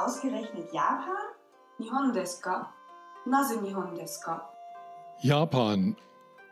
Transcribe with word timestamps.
Ausgerechnet 0.00 0.72
Japan? 0.72 1.26
Nihon 1.78 2.14
desu 2.14 2.40
ka? 2.40 2.72
Nase 3.26 3.60
Nihon 3.60 3.94
desu 3.94 4.20
ka? 4.24 4.50
Japan. 5.22 5.94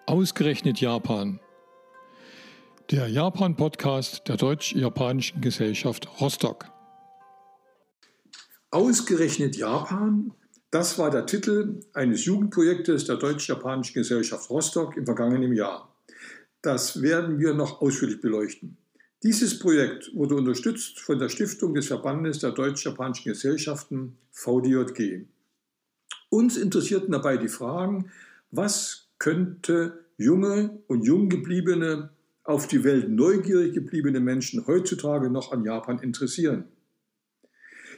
Ausgerechnet 0.07 0.79
Japan. 0.81 1.41
Der 2.91 3.09
Japan-Podcast 3.09 4.29
der 4.29 4.37
Deutsch-Japanischen 4.37 5.41
Gesellschaft 5.41 6.21
Rostock. 6.21 6.67
Ausgerechnet 8.71 9.57
Japan, 9.57 10.33
das 10.71 10.99
war 10.99 11.11
der 11.11 11.25
Titel 11.25 11.81
eines 11.95 12.27
Jugendprojektes 12.27 13.07
der 13.07 13.17
Deutsch-Japanischen 13.17 13.95
Gesellschaft 13.95 14.51
Rostock 14.51 14.95
im 14.99 15.07
vergangenen 15.07 15.55
Jahr. 15.55 15.97
Das 16.61 17.01
werden 17.01 17.39
wir 17.39 17.55
noch 17.55 17.81
ausführlich 17.81 18.21
beleuchten. 18.21 18.77
Dieses 19.25 19.59
Projekt 19.59 20.15
wurde 20.15 20.37
unterstützt 20.37 21.01
von 21.01 21.19
der 21.19 21.29
Stiftung 21.29 21.75
des 21.75 21.89
Verbandes 21.89 22.39
der 22.39 22.53
Deutsch-Japanischen 22.53 23.29
Gesellschaften 23.29 24.17
VDJG. 24.31 25.25
Uns 26.29 26.57
interessierten 26.57 27.11
dabei 27.11 27.37
die 27.37 27.49
Fragen, 27.49 28.13
was 28.53 29.09
könnte 29.19 30.05
junge 30.19 30.79
und 30.87 31.05
junggebliebene, 31.05 32.11
auf 32.45 32.69
die 32.69 32.85
Welt 32.85 33.11
neugierig 33.11 33.75
gebliebene 33.75 34.21
Menschen 34.21 34.69
heutzutage 34.69 35.31
noch 35.31 35.51
an 35.51 35.65
Japan 35.65 35.99
interessieren. 35.99 36.67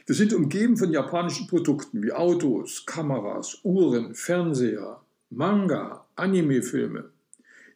Wir 0.07 0.15
sind 0.15 0.33
umgeben 0.33 0.75
von 0.75 0.91
japanischen 0.91 1.45
Produkten 1.45 2.01
wie 2.01 2.11
Autos, 2.11 2.87
Kameras, 2.87 3.59
Uhren, 3.63 4.15
Fernseher, 4.15 4.99
Manga, 5.29 6.07
Anime-Filme. 6.15 7.10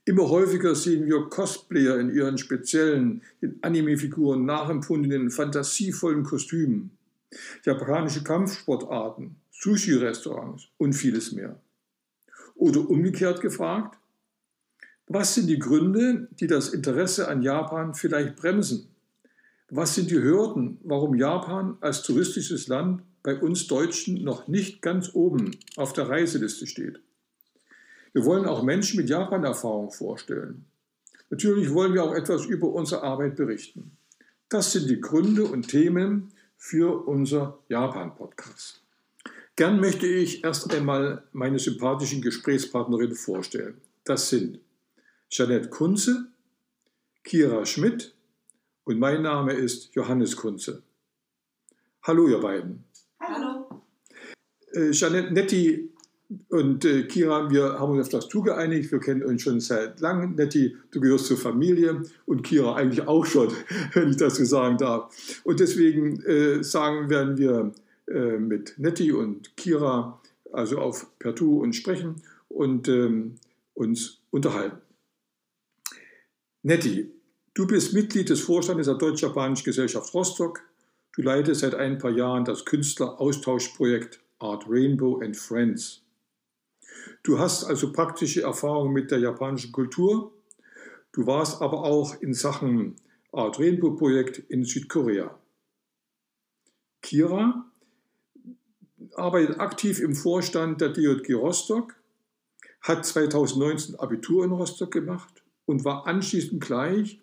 Immer 0.08 0.30
häufiger 0.30 0.76
sehen 0.76 1.08
wir 1.08 1.30
Cosplayer 1.30 2.00
in 2.00 2.14
ihren 2.14 2.38
speziellen, 2.38 3.23
in 3.41 3.58
Anime-Figuren 3.64 4.45
nachempfundenen, 4.45 5.31
fantasievollen 5.31 6.23
Kostümen, 6.23 6.92
japanische 7.64 8.23
Kampfsportarten, 8.23 9.36
Sushi-Restaurants 9.52 10.67
und 10.78 10.94
vieles 10.94 11.31
mehr. 11.31 11.59
Oder 12.53 12.88
umgekehrt 12.88 13.42
gefragt, 13.42 13.97
was 15.08 15.34
sind 15.34 15.47
die 15.47 15.59
Gründe, 15.59 16.28
die 16.40 16.47
das 16.47 16.69
Interesse 16.69 17.28
an 17.28 17.42
Japan 17.42 17.95
vielleicht 17.95 18.36
bremsen? 18.36 18.88
Was 19.69 19.95
sind 19.95 20.12
die 20.12 20.22
Hürden, 20.22 20.78
warum 20.84 21.16
Japan 21.16 21.78
als 21.81 22.03
touristisches 22.03 22.67
Land 22.67 23.02
bei 23.23 23.36
uns 23.40 23.66
Deutschen 23.66 24.23
noch 24.23 24.47
nicht 24.47 24.84
ganz 24.84 25.09
oben 25.14 25.58
auf 25.78 25.94
der 25.94 26.09
Reiseliste 26.09 26.67
steht? 26.67 27.00
Wir 28.16 28.23
wollen 28.23 28.45
auch 28.45 28.63
Menschen 28.63 28.95
mit 28.95 29.09
Japan-Erfahrung 29.09 29.91
vorstellen. 29.91 30.63
Natürlich 31.30 31.73
wollen 31.73 31.94
wir 31.94 32.02
auch 32.02 32.16
etwas 32.16 32.45
über 32.45 32.69
unsere 32.72 33.03
Arbeit 33.03 33.35
berichten. 33.35 33.97
Das 34.47 34.72
sind 34.72 34.89
die 34.89 35.02
Gründe 35.02 35.44
und 35.44 35.67
Themen 35.67 36.31
für 36.55 37.05
unser 37.09 37.59
Japan-Podcast. 37.67 38.81
Gern 39.57 39.81
möchte 39.81 40.07
ich 40.07 40.45
erst 40.45 40.73
einmal 40.73 41.25
meine 41.33 41.59
sympathischen 41.59 42.22
Gesprächspartnerinnen 42.22 43.17
vorstellen. 43.17 43.81
Das 44.05 44.29
sind 44.29 44.61
Janette 45.29 45.67
Kunze, 45.67 46.27
Kira 47.25 47.66
Schmidt 47.66 48.16
und 48.85 48.97
mein 48.97 49.23
Name 49.23 49.52
ist 49.52 49.94
Johannes 49.94 50.38
Kunze. 50.38 50.83
Hallo, 52.03 52.29
ihr 52.29 52.39
beiden. 52.39 52.85
Hallo. 53.19 53.81
Äh, 54.72 54.91
Janette 54.91 55.33
Netti 55.33 55.94
und 56.50 56.86
äh, 56.86 57.03
Kira, 57.03 57.50
wir 57.50 57.80
haben 57.80 57.94
uns 57.94 58.08
auf 58.08 58.09
das 58.09 58.28
Du 58.28 58.41
geeinigt. 58.41 58.91
Wir 58.91 59.00
kennen 59.00 59.23
uns 59.23 59.41
schon 59.41 59.59
seit 59.59 60.00
langem. 60.00 60.36
Netti, 60.36 60.75
du 60.91 61.00
gehörst 61.00 61.25
zur 61.25 61.38
Familie 61.38 62.03
und 62.25 62.44
Kira 62.44 62.75
eigentlich 62.75 63.08
auch 63.08 63.25
schon, 63.25 63.50
wenn 63.94 64.09
ich 64.09 64.17
das 64.17 64.38
so 64.38 64.45
sagen 64.45 64.78
darf. 64.78 65.41
Und 65.44 65.59
deswegen 65.59 66.22
äh, 66.23 66.63
sagen 66.63 67.09
werden 67.09 67.38
wir 67.38 67.72
äh, 68.07 68.38
mit 68.38 68.75
Netti 68.78 69.12
und 69.12 69.56
Kira 69.57 70.22
also 70.51 70.79
auf 70.79 71.07
per 71.19 71.34
Du 71.34 71.62
und 71.62 71.73
sprechen 71.73 72.22
und 72.47 72.88
ähm, 72.88 73.35
uns 73.73 74.22
unterhalten. 74.31 74.78
Netti, 76.63 77.12
du 77.53 77.67
bist 77.67 77.94
Mitglied 77.94 78.29
des 78.29 78.41
Vorstandes 78.41 78.88
der 78.88 78.96
Deutsch-Japanischen 78.96 79.66
Gesellschaft 79.66 80.13
Rostock. 80.13 80.62
Du 81.13 81.22
leitest 81.22 81.62
seit 81.62 81.75
ein 81.75 81.97
paar 81.97 82.12
Jahren 82.12 82.46
das 82.46 82.66
Künstleraustauschprojekt 82.66 84.19
Art 84.40 84.66
Rainbow 84.67 85.22
and 85.22 85.35
Friends. 85.35 86.04
Du 87.23 87.39
hast 87.39 87.63
also 87.63 87.91
praktische 87.91 88.43
Erfahrung 88.43 88.93
mit 88.93 89.11
der 89.11 89.19
japanischen 89.19 89.71
Kultur. 89.71 90.33
Du 91.11 91.25
warst 91.25 91.61
aber 91.61 91.83
auch 91.83 92.21
in 92.21 92.33
Sachen 92.33 92.95
Art 93.31 93.59
Rainbow 93.59 93.91
Projekt 93.95 94.38
in 94.38 94.63
Südkorea. 94.63 95.38
Kira 97.01 97.66
arbeitet 99.16 99.59
aktiv 99.59 99.99
im 99.99 100.16
Vorstand 100.16 100.81
der 100.81 100.89
DJG 100.89 101.33
Rostock, 101.33 101.95
hat 102.81 103.05
2019 103.05 103.95
Abitur 103.95 104.45
in 104.45 104.51
Rostock 104.51 104.91
gemacht 104.91 105.43
und 105.66 105.85
war 105.85 106.07
anschließend 106.07 106.63
gleich, 106.63 107.19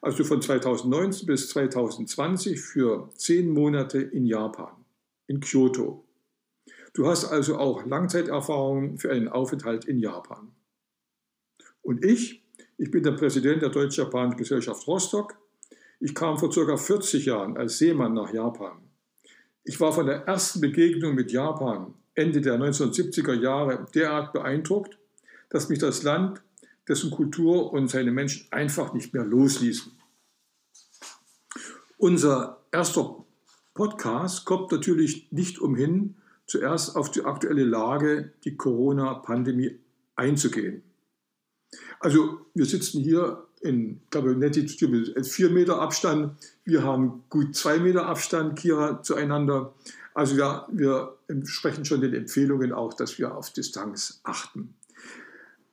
also 0.00 0.24
von 0.24 0.42
2019 0.42 1.26
bis 1.26 1.48
2020, 1.50 2.60
für 2.60 3.10
zehn 3.14 3.52
Monate 3.52 3.98
in 3.98 4.26
Japan, 4.26 4.72
in 5.26 5.40
Kyoto. 5.40 6.04
Du 6.94 7.06
hast 7.06 7.24
also 7.24 7.56
auch 7.56 7.86
Langzeiterfahrung 7.86 8.98
für 8.98 9.10
einen 9.10 9.28
Aufenthalt 9.28 9.86
in 9.86 9.98
Japan. 9.98 10.52
Und 11.80 12.04
ich, 12.04 12.44
ich 12.76 12.90
bin 12.90 13.02
der 13.02 13.12
Präsident 13.12 13.62
der 13.62 13.70
Deutsch-Japanischen 13.70 14.38
Gesellschaft 14.38 14.86
Rostock. 14.86 15.36
Ich 16.00 16.14
kam 16.14 16.36
vor 16.38 16.50
ca. 16.50 16.76
40 16.76 17.26
Jahren 17.26 17.56
als 17.56 17.78
Seemann 17.78 18.12
nach 18.12 18.32
Japan. 18.32 18.78
Ich 19.64 19.80
war 19.80 19.92
von 19.92 20.06
der 20.06 20.26
ersten 20.26 20.60
Begegnung 20.60 21.14
mit 21.14 21.32
Japan 21.32 21.94
Ende 22.14 22.40
der 22.40 22.58
1970er 22.58 23.34
Jahre 23.34 23.86
derart 23.94 24.32
beeindruckt, 24.32 24.98
dass 25.48 25.68
mich 25.68 25.78
das 25.78 26.02
Land, 26.02 26.42
dessen 26.88 27.10
Kultur 27.10 27.72
und 27.72 27.88
seine 27.88 28.10
Menschen 28.10 28.48
einfach 28.50 28.92
nicht 28.92 29.14
mehr 29.14 29.24
losließen. 29.24 29.92
Unser 31.96 32.60
erster 32.72 33.24
Podcast 33.72 34.44
kommt 34.44 34.72
natürlich 34.72 35.30
nicht 35.30 35.58
umhin, 35.58 36.16
zuerst 36.46 36.96
auf 36.96 37.10
die 37.10 37.24
aktuelle 37.24 37.64
Lage, 37.64 38.32
die 38.44 38.56
Corona-Pandemie 38.56 39.78
einzugehen. 40.16 40.82
Also 42.00 42.46
wir 42.54 42.66
sitzen 42.66 43.00
hier 43.00 43.46
in, 43.60 44.00
glaube 44.10 44.34
Netti, 44.36 44.66
vier 44.68 45.50
Meter 45.50 45.80
Abstand. 45.80 46.36
Wir 46.64 46.82
haben 46.82 47.24
gut 47.30 47.54
zwei 47.54 47.78
Meter 47.78 48.06
Abstand, 48.06 48.58
Kira, 48.58 49.02
zueinander. 49.02 49.72
Also 50.14 50.36
ja, 50.36 50.66
wir 50.70 51.16
sprechen 51.44 51.84
schon 51.84 52.00
den 52.00 52.12
Empfehlungen 52.12 52.72
auch, 52.72 52.92
dass 52.92 53.18
wir 53.18 53.34
auf 53.34 53.50
Distanz 53.50 54.20
achten. 54.24 54.74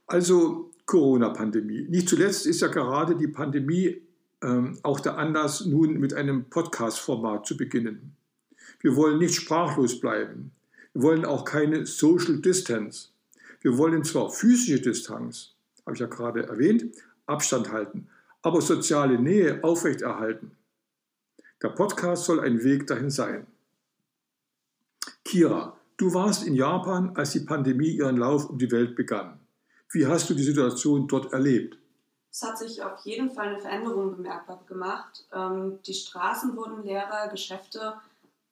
Also 0.07 0.71
Corona-Pandemie. 0.85 1.87
Nicht 1.89 2.09
zuletzt 2.09 2.45
ist 2.45 2.61
ja 2.61 2.67
gerade 2.67 3.15
die 3.15 3.27
Pandemie 3.27 4.01
ähm, 4.41 4.79
auch 4.83 4.99
der 4.99 5.17
Anlass, 5.17 5.65
nun 5.65 5.99
mit 5.99 6.13
einem 6.13 6.45
Podcast-Format 6.49 7.45
zu 7.45 7.57
beginnen. 7.57 8.15
Wir 8.79 8.95
wollen 8.95 9.19
nicht 9.19 9.35
sprachlos 9.35 9.99
bleiben. 9.99 10.51
Wollen 11.01 11.23
auch 11.23 11.45
keine 11.45 11.85
Social 11.85 12.41
Distance. 12.41 13.07
Wir 13.61 13.77
wollen 13.77 14.03
zwar 14.03 14.29
physische 14.31 14.81
Distanz, 14.81 15.53
habe 15.85 15.95
ich 15.95 16.01
ja 16.01 16.07
gerade 16.07 16.45
erwähnt, 16.45 16.93
Abstand 17.25 17.71
halten, 17.71 18.09
aber 18.41 18.59
soziale 18.59 19.17
Nähe 19.17 19.63
aufrechterhalten. 19.63 20.51
Der 21.61 21.69
Podcast 21.69 22.25
soll 22.25 22.41
ein 22.41 22.65
Weg 22.65 22.85
dahin 22.87 23.09
sein. 23.09 23.47
Kira, 25.23 25.77
du 25.95 26.13
warst 26.13 26.45
in 26.45 26.55
Japan, 26.55 27.15
als 27.15 27.31
die 27.31 27.41
Pandemie 27.41 27.91
ihren 27.91 28.17
Lauf 28.17 28.49
um 28.49 28.57
die 28.57 28.71
Welt 28.71 28.97
begann. 28.97 29.39
Wie 29.91 30.05
hast 30.05 30.29
du 30.29 30.33
die 30.33 30.43
Situation 30.43 31.07
dort 31.07 31.31
erlebt? 31.31 31.77
Es 32.29 32.43
hat 32.43 32.57
sich 32.57 32.83
auf 32.83 33.05
jeden 33.05 33.29
Fall 33.29 33.47
eine 33.47 33.59
Veränderung 33.59 34.17
bemerkbar 34.17 34.61
gemacht. 34.67 35.25
Ähm, 35.33 35.79
die 35.85 35.93
Straßen 35.93 36.57
wurden 36.57 36.83
leerer, 36.83 37.29
Geschäfte 37.29 37.93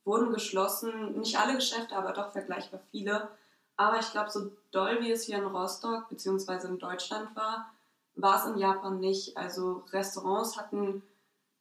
wurden 0.07 0.33
geschlossen. 0.33 1.19
Nicht 1.19 1.39
alle 1.39 1.53
Geschäfte, 1.53 1.95
aber 1.95 2.13
doch 2.13 2.31
vergleichbar 2.31 2.79
viele. 2.89 3.27
Aber 3.75 3.99
ich 3.99 4.11
glaube, 4.11 4.31
so 4.31 4.51
doll 4.71 5.01
wie 5.01 5.11
es 5.11 5.23
hier 5.23 5.37
in 5.37 5.45
Rostock 5.45 6.09
bzw. 6.09 6.67
in 6.67 6.79
Deutschland 6.79 7.35
war, 7.35 7.71
war 8.15 8.37
es 8.37 8.49
in 8.49 8.57
Japan 8.57 8.99
nicht. 8.99 9.37
Also 9.37 9.83
Restaurants 9.91 10.57
hatten 10.57 11.03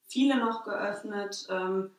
viele 0.09 0.39
noch 0.39 0.65
geöffnet. 0.65 1.47
Ähm, 1.51 1.91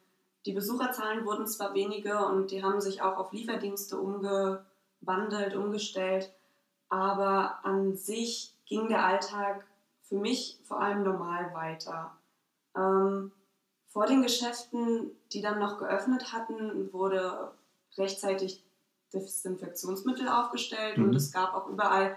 die 0.46 0.54
Besucherzahlen 0.54 1.26
wurden 1.26 1.46
zwar 1.46 1.74
weniger 1.74 2.28
und 2.28 2.52
die 2.52 2.64
haben 2.64 2.82
sich 2.82 3.02
auch 3.02 3.18
auf 3.18 3.34
Lieferdienste 3.34 3.98
umgewandelt, 3.98 5.56
umgestellt, 5.56 6.32
aber 6.90 7.60
an 7.64 7.98
sich 7.98 8.54
ging 8.66 8.88
der 8.88 9.04
Alltag 9.04 9.66
für 10.04 10.16
mich 10.16 10.58
vor 10.64 10.82
allem 10.82 11.04
normal 11.04 11.54
weiter. 11.54 12.16
Ähm, 12.76 13.32
vor 13.98 14.06
den 14.06 14.22
Geschäften, 14.22 15.10
die 15.34 15.42
dann 15.42 15.58
noch 15.58 15.80
geöffnet 15.80 16.32
hatten, 16.32 16.94
wurde 16.94 17.50
rechtzeitig 17.98 18.64
Desinfektionsmittel 19.12 20.30
aufgestellt 20.30 21.00
mhm. 21.00 21.06
und 21.06 21.16
es 21.16 21.32
gab 21.32 21.56
auch 21.56 21.68
überall, 21.68 22.16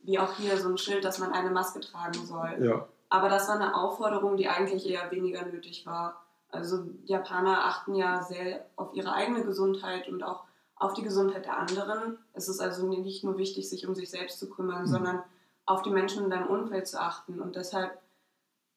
wie 0.00 0.18
auch 0.18 0.34
hier, 0.34 0.58
so 0.58 0.68
ein 0.68 0.76
Schild, 0.76 1.02
dass 1.02 1.18
man 1.18 1.32
eine 1.32 1.48
Maske 1.48 1.80
tragen 1.80 2.26
soll. 2.26 2.58
Ja. 2.60 2.86
Aber 3.08 3.30
das 3.30 3.48
war 3.48 3.54
eine 3.54 3.74
Aufforderung, 3.74 4.36
die 4.36 4.50
eigentlich 4.50 4.86
eher 4.86 5.10
weniger 5.12 5.46
nötig 5.46 5.86
war. 5.86 6.20
Also 6.50 6.84
Japaner 7.06 7.64
achten 7.64 7.94
ja 7.94 8.22
sehr 8.22 8.66
auf 8.76 8.92
ihre 8.92 9.14
eigene 9.14 9.44
Gesundheit 9.44 10.10
und 10.10 10.22
auch 10.22 10.44
auf 10.76 10.92
die 10.92 11.04
Gesundheit 11.04 11.46
der 11.46 11.56
anderen. 11.56 12.18
Es 12.34 12.50
ist 12.50 12.60
also 12.60 12.86
nicht 12.86 13.24
nur 13.24 13.38
wichtig, 13.38 13.70
sich 13.70 13.88
um 13.88 13.94
sich 13.94 14.10
selbst 14.10 14.38
zu 14.38 14.50
kümmern, 14.50 14.82
mhm. 14.82 14.88
sondern 14.88 15.22
auf 15.64 15.80
die 15.80 15.90
Menschen 15.90 16.24
in 16.24 16.30
deinem 16.30 16.48
Umfeld 16.48 16.86
zu 16.86 17.00
achten. 17.00 17.40
Und 17.40 17.56
deshalb, 17.56 17.98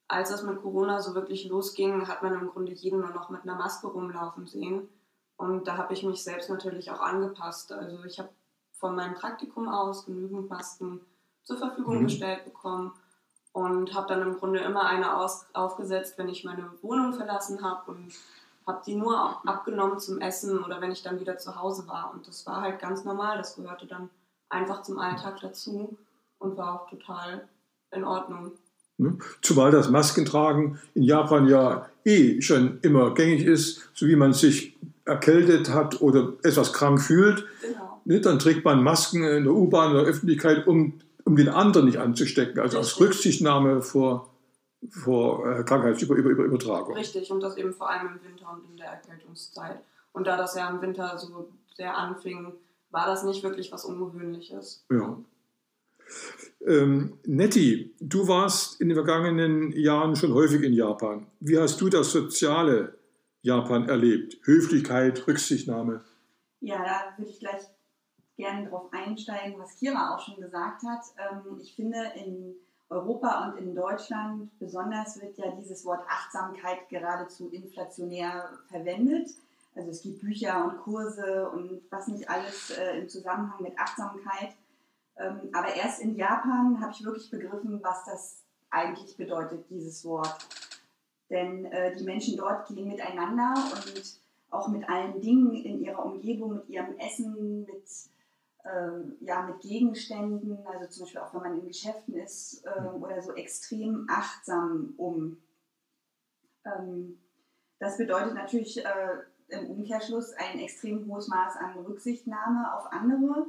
als 0.07 0.29
das 0.29 0.43
mit 0.43 0.61
Corona 0.61 1.01
so 1.01 1.15
wirklich 1.15 1.45
losging, 1.45 2.07
hat 2.07 2.23
man 2.23 2.33
im 2.33 2.47
Grunde 2.47 2.71
jeden 2.71 3.01
nur 3.01 3.09
noch 3.09 3.29
mit 3.29 3.43
einer 3.43 3.55
Maske 3.55 3.87
rumlaufen 3.87 4.47
sehen. 4.47 4.87
Und 5.35 5.67
da 5.67 5.77
habe 5.77 5.93
ich 5.93 6.03
mich 6.03 6.23
selbst 6.23 6.49
natürlich 6.49 6.91
auch 6.91 6.99
angepasst. 6.99 7.71
Also 7.71 8.03
ich 8.05 8.17
habe 8.19 8.29
von 8.71 8.95
meinem 8.95 9.15
Praktikum 9.15 9.67
aus 9.67 10.05
genügend 10.05 10.49
Masken 10.49 11.01
zur 11.43 11.57
Verfügung 11.57 11.99
mhm. 11.99 12.03
gestellt 12.03 12.45
bekommen 12.45 12.93
und 13.53 13.93
habe 13.93 14.07
dann 14.07 14.21
im 14.21 14.37
Grunde 14.37 14.59
immer 14.59 14.85
eine 14.85 15.17
aus, 15.17 15.45
aufgesetzt, 15.53 16.17
wenn 16.17 16.29
ich 16.29 16.43
meine 16.43 16.71
Wohnung 16.81 17.13
verlassen 17.13 17.63
habe 17.63 17.91
und 17.91 18.13
habe 18.65 18.81
die 18.85 18.95
nur 18.95 19.47
abgenommen 19.47 19.99
zum 19.99 20.19
Essen 20.19 20.63
oder 20.63 20.81
wenn 20.81 20.91
ich 20.91 21.01
dann 21.01 21.19
wieder 21.19 21.37
zu 21.37 21.55
Hause 21.55 21.87
war. 21.87 22.11
Und 22.13 22.27
das 22.27 22.45
war 22.45 22.61
halt 22.61 22.79
ganz 22.79 23.03
normal, 23.05 23.37
das 23.37 23.55
gehörte 23.55 23.87
dann 23.87 24.09
einfach 24.49 24.83
zum 24.83 24.99
Alltag 24.99 25.39
dazu 25.41 25.97
und 26.37 26.57
war 26.57 26.81
auch 26.81 26.89
total 26.89 27.47
in 27.91 28.03
Ordnung. 28.03 28.51
Ne? 28.97 29.17
Zumal 29.41 29.71
das 29.71 29.89
Maskentragen 29.89 30.79
in 30.93 31.03
Japan 31.03 31.47
ja 31.47 31.89
eh 32.03 32.41
schon 32.41 32.79
immer 32.81 33.13
gängig 33.13 33.45
ist, 33.45 33.89
so 33.93 34.07
wie 34.07 34.15
man 34.15 34.33
sich 34.33 34.75
erkältet 35.05 35.69
hat 35.69 36.01
oder 36.01 36.33
etwas 36.43 36.73
krank 36.73 37.01
fühlt. 37.01 37.45
Genau. 37.61 38.01
Ne? 38.05 38.21
Dann 38.21 38.39
trägt 38.39 38.65
man 38.65 38.83
Masken 38.83 39.23
in 39.23 39.43
der 39.43 39.53
U-Bahn, 39.53 39.91
in 39.91 39.97
der 39.97 40.05
Öffentlichkeit, 40.05 40.67
um, 40.67 40.93
um 41.25 41.35
den 41.35 41.49
anderen 41.49 41.85
nicht 41.85 41.99
anzustecken, 41.99 42.59
also 42.59 42.77
Richtig. 42.77 42.93
aus 42.93 42.99
Rücksichtnahme 42.99 43.81
vor, 43.81 44.29
vor 44.89 45.45
äh, 45.47 45.63
Krankheitsübertragung. 45.63 46.95
Richtig, 46.95 47.31
und 47.31 47.41
das 47.41 47.57
eben 47.57 47.73
vor 47.73 47.89
allem 47.89 48.07
im 48.07 48.29
Winter 48.31 48.51
und 48.51 48.69
in 48.69 48.77
der 48.77 48.87
Erkältungszeit. 48.87 49.79
Und 50.11 50.25
da 50.25 50.37
das 50.37 50.55
ja 50.55 50.69
im 50.69 50.81
Winter 50.81 51.17
so 51.17 51.49
sehr 51.75 51.95
anfing, 51.95 52.53
war 52.89 53.05
das 53.05 53.23
nicht 53.23 53.43
wirklich 53.43 53.71
was 53.71 53.85
Ungewöhnliches. 53.85 54.83
Ja. 54.89 55.17
Ähm, 56.65 57.19
Nettie, 57.25 57.95
du 57.99 58.27
warst 58.27 58.81
in 58.81 58.89
den 58.89 58.95
vergangenen 58.95 59.71
Jahren 59.71 60.15
schon 60.15 60.33
häufig 60.33 60.63
in 60.63 60.73
Japan. 60.73 61.27
Wie 61.39 61.57
hast 61.57 61.79
du 61.79 61.89
das 61.89 62.11
soziale 62.11 62.97
Japan 63.41 63.87
erlebt? 63.87 64.37
Höflichkeit, 64.43 65.27
Rücksichtnahme? 65.27 66.03
Ja, 66.59 66.77
da 66.83 67.17
würde 67.17 67.31
ich 67.31 67.39
gleich 67.39 67.61
gerne 68.35 68.65
darauf 68.65 68.91
einsteigen, 68.91 69.59
was 69.59 69.77
Kira 69.77 70.15
auch 70.15 70.19
schon 70.19 70.41
gesagt 70.41 70.83
hat. 70.83 71.01
Ähm, 71.17 71.59
ich 71.61 71.75
finde, 71.75 71.97
in 72.15 72.55
Europa 72.89 73.49
und 73.49 73.57
in 73.57 73.75
Deutschland 73.75 74.49
besonders 74.59 75.21
wird 75.21 75.37
ja 75.37 75.51
dieses 75.59 75.83
Wort 75.85 76.01
Achtsamkeit 76.07 76.87
geradezu 76.89 77.49
inflationär 77.49 78.49
verwendet. 78.69 79.29
Also 79.75 79.91
es 79.91 80.01
gibt 80.01 80.21
Bücher 80.21 80.65
und 80.65 80.77
Kurse 80.79 81.49
und 81.49 81.81
was 81.89 82.07
nicht 82.07 82.29
alles 82.29 82.71
äh, 82.71 82.99
im 82.99 83.09
Zusammenhang 83.09 83.61
mit 83.61 83.77
Achtsamkeit. 83.77 84.55
Ähm, 85.19 85.49
aber 85.53 85.73
erst 85.73 86.01
in 86.01 86.15
Japan 86.15 86.79
habe 86.79 86.91
ich 86.91 87.03
wirklich 87.03 87.29
begriffen, 87.29 87.81
was 87.81 88.05
das 88.05 88.43
eigentlich 88.69 89.17
bedeutet, 89.17 89.69
dieses 89.69 90.03
Wort. 90.05 90.47
Denn 91.29 91.65
äh, 91.65 91.95
die 91.95 92.03
Menschen 92.03 92.37
dort 92.37 92.67
gehen 92.67 92.87
miteinander 92.87 93.53
und 93.73 94.19
auch 94.49 94.67
mit 94.69 94.87
allen 94.87 95.19
Dingen 95.19 95.53
in 95.53 95.81
ihrer 95.81 96.05
Umgebung, 96.05 96.55
mit 96.55 96.69
ihrem 96.69 96.97
Essen, 96.97 97.65
mit, 97.65 97.85
ähm, 98.63 99.17
ja, 99.21 99.41
mit 99.41 99.59
Gegenständen, 99.61 100.65
also 100.65 100.87
zum 100.87 101.03
Beispiel 101.03 101.21
auch 101.21 101.33
wenn 101.33 101.41
man 101.41 101.59
in 101.59 101.67
Geschäften 101.67 102.15
ist 102.15 102.63
äh, 102.65 102.87
oder 102.87 103.21
so 103.21 103.33
extrem 103.33 104.07
achtsam 104.09 104.93
um. 104.97 105.37
Ähm, 106.63 107.19
das 107.79 107.97
bedeutet 107.97 108.33
natürlich 108.33 108.83
äh, 108.83 109.17
im 109.49 109.69
Umkehrschluss 109.69 110.33
ein 110.33 110.59
extrem 110.59 111.05
hohes 111.07 111.27
Maß 111.27 111.57
an 111.57 111.77
Rücksichtnahme 111.79 112.73
auf 112.75 112.91
andere 112.91 113.47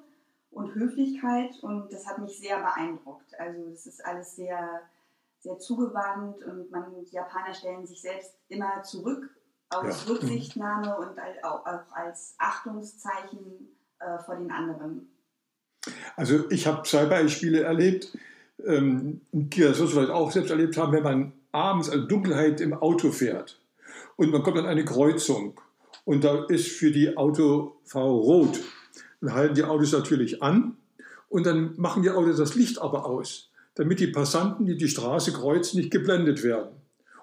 und 0.50 0.74
Höflichkeit 0.74 1.54
und 1.62 1.92
das 1.92 2.06
hat 2.06 2.18
mich 2.18 2.38
sehr 2.38 2.58
beeindruckt. 2.58 3.38
Also 3.38 3.70
es 3.72 3.86
ist 3.86 4.04
alles 4.04 4.36
sehr, 4.36 4.80
sehr 5.40 5.58
zugewandt 5.58 6.42
und 6.44 6.70
man, 6.70 6.84
die 7.04 7.14
Japaner 7.14 7.54
stellen 7.54 7.86
sich 7.86 8.00
selbst 8.00 8.34
immer 8.48 8.82
zurück 8.82 9.30
aus 9.70 10.06
ja. 10.06 10.12
Rücksichtnahme 10.12 10.96
und 10.96 11.18
auch, 11.44 11.64
als 11.92 12.34
Achtungszeichen 12.38 13.68
äh, 13.98 14.18
vor 14.24 14.36
den 14.36 14.50
anderen. 14.50 15.10
Also 16.16 16.50
ich 16.50 16.66
habe 16.66 16.82
zwei 16.82 17.06
Beispiele 17.06 17.62
erlebt, 17.62 18.16
ähm, 18.64 19.20
Kira 19.50 19.70
das 19.70 19.78
wirst 19.78 19.92
du 19.92 19.96
vielleicht 19.96 20.12
auch 20.12 20.30
selbst 20.30 20.50
erlebt 20.50 20.76
haben, 20.76 20.92
wenn 20.92 21.02
man 21.02 21.32
abends 21.52 21.90
also 21.90 22.06
Dunkelheit 22.06 22.60
im 22.60 22.74
Auto 22.74 23.12
fährt 23.12 23.60
und 24.16 24.30
man 24.30 24.42
kommt 24.42 24.58
an 24.58 24.66
eine 24.66 24.84
Kreuzung 24.84 25.60
und 26.04 26.24
da 26.24 26.44
ist 26.46 26.68
für 26.68 26.90
die 26.90 27.16
Autofahrer 27.16 28.08
rot 28.08 28.60
dann 29.20 29.34
halten 29.34 29.54
die 29.54 29.64
Autos 29.64 29.92
natürlich 29.92 30.42
an 30.42 30.76
und 31.28 31.46
dann 31.46 31.74
machen 31.76 32.02
die 32.02 32.10
Autos 32.10 32.36
das 32.36 32.54
Licht 32.54 32.80
aber 32.80 33.06
aus, 33.06 33.50
damit 33.74 34.00
die 34.00 34.06
Passanten, 34.08 34.66
die 34.66 34.76
die 34.76 34.88
Straße 34.88 35.32
kreuzen, 35.32 35.78
nicht 35.78 35.90
geblendet 35.90 36.42
werden. 36.42 36.70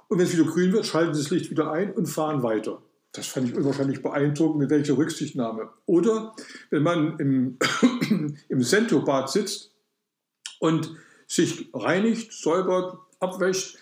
Und 0.07 0.19
wenn 0.19 0.25
es 0.25 0.33
wieder 0.33 0.49
grün 0.49 0.71
wird, 0.73 0.85
schalten 0.85 1.13
sie 1.13 1.21
das 1.21 1.31
Licht 1.31 1.49
wieder 1.49 1.71
ein 1.71 1.91
und 1.91 2.05
fahren 2.05 2.43
weiter. 2.43 2.81
Das 3.11 3.27
fand 3.27 3.49
ich 3.49 3.55
unwahrscheinlich 3.55 4.01
beeindruckend, 4.01 4.59
mit 4.59 4.69
welcher 4.69 4.97
Rücksichtnahme. 4.97 5.69
Oder 5.85 6.35
wenn 6.69 6.83
man 6.83 7.17
im, 7.19 7.57
im 8.49 8.61
Sentobad 8.61 9.29
sitzt 9.29 9.71
und 10.59 10.91
sich 11.27 11.69
reinigt, 11.73 12.33
säubert, 12.33 12.97
abwäscht 13.19 13.77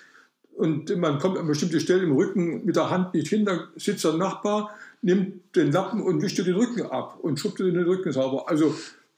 und 0.56 0.95
man 0.98 1.18
kommt 1.18 1.38
an 1.38 1.48
bestimmte 1.48 1.80
Stellen 1.80 2.04
im 2.04 2.15
Rücken 2.15 2.63
mit 2.63 2.75
der 2.75 2.89
Hand 2.89 3.15
nicht 3.15 3.27
hin, 3.27 3.44
dann 3.44 3.68
sitzt 3.75 4.06
der 4.06 4.13
Nachbar 4.13 4.74
nimmt 5.03 5.55
den 5.55 5.71
Lappen 5.71 6.01
und 6.01 6.21
wischt 6.21 6.38
dir 6.38 6.45
den 6.45 6.55
Rücken 6.55 6.83
ab 6.83 7.19
und 7.21 7.39
schubst 7.39 7.59
dir 7.59 7.71
den 7.71 7.83
Rücken 7.83 8.11
sauber. 8.11 8.50
Also 8.50 8.73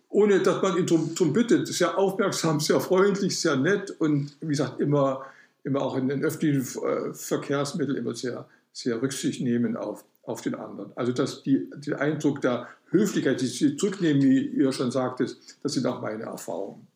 ohne, 0.09 0.39
dass 0.39 0.61
man 0.61 0.77
ihn 0.77 0.85
drum, 0.85 1.13
drum 1.13 1.33
bittet. 1.33 1.67
Sehr 1.67 1.97
aufmerksam, 1.97 2.59
sehr 2.59 2.79
freundlich, 2.79 3.39
sehr 3.39 3.55
nett 3.55 3.93
und 3.99 4.35
wie 4.41 4.47
gesagt, 4.47 4.79
immer, 4.79 5.25
immer 5.63 5.81
auch 5.81 5.97
in 5.97 6.07
den 6.07 6.23
öffentlichen 6.23 6.61
äh, 6.83 7.13
Verkehrsmitteln 7.13 7.97
immer 7.97 8.15
sehr, 8.15 8.47
sehr 8.71 9.01
Rücksicht 9.01 9.41
nehmen 9.41 9.77
auf, 9.77 10.03
auf 10.23 10.41
den 10.41 10.55
anderen. 10.55 10.91
Also 10.95 11.11
dass 11.11 11.43
die, 11.43 11.69
der 11.75 11.99
Eindruck 11.99 12.41
der 12.41 12.67
Höflichkeit, 12.89 13.41
die 13.41 13.47
sie 13.47 13.75
zurücknehmen, 13.75 14.21
wie 14.21 14.47
ihr 14.47 14.71
schon 14.71 14.91
sagtet, 14.91 15.37
das 15.63 15.73
sind 15.73 15.85
auch 15.85 16.01
meine 16.01 16.23
Erfahrungen. 16.23 16.87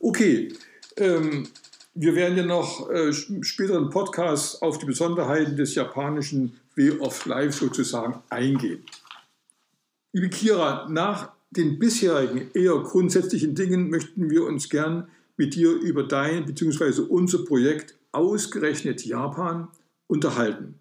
Okay, 0.00 0.52
ähm, 0.96 1.48
wir 1.94 2.14
werden 2.14 2.36
ja 2.36 2.44
noch 2.44 2.90
äh, 2.90 3.12
späteren 3.12 3.88
Podcasts 3.90 4.60
auf 4.60 4.78
die 4.78 4.86
Besonderheiten 4.86 5.56
des 5.56 5.74
japanischen 5.74 6.58
Way 6.76 6.98
of 6.98 7.24
Life 7.26 7.52
sozusagen 7.52 8.20
eingehen. 8.30 8.84
Liebe 10.12 10.28
Kira, 10.28 10.88
nach 10.88 11.32
den 11.50 11.78
bisherigen 11.78 12.50
eher 12.52 12.76
grundsätzlichen 12.80 13.54
Dingen 13.54 13.90
möchten 13.90 14.28
wir 14.28 14.44
uns 14.44 14.68
gern 14.68 15.08
mit 15.36 15.54
dir 15.54 15.70
über 15.70 16.02
dein 16.02 16.46
bzw. 16.46 17.02
unser 17.02 17.44
Projekt 17.44 17.94
ausgerechnet 18.12 19.04
Japan 19.04 19.68
unterhalten. 20.08 20.80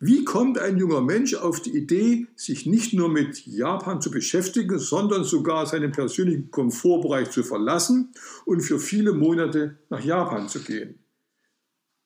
Wie 0.00 0.24
kommt 0.24 0.58
ein 0.58 0.76
junger 0.76 1.00
Mensch 1.00 1.34
auf 1.34 1.60
die 1.60 1.76
Idee, 1.76 2.28
sich 2.36 2.66
nicht 2.66 2.94
nur 2.94 3.08
mit 3.08 3.44
Japan 3.46 4.00
zu 4.00 4.12
beschäftigen, 4.12 4.78
sondern 4.78 5.24
sogar 5.24 5.66
seinen 5.66 5.90
persönlichen 5.90 6.52
Komfortbereich 6.52 7.30
zu 7.30 7.42
verlassen 7.42 8.12
und 8.44 8.60
für 8.60 8.78
viele 8.78 9.12
Monate 9.12 9.76
nach 9.88 10.00
Japan 10.00 10.48
zu 10.48 10.62
gehen? 10.62 11.04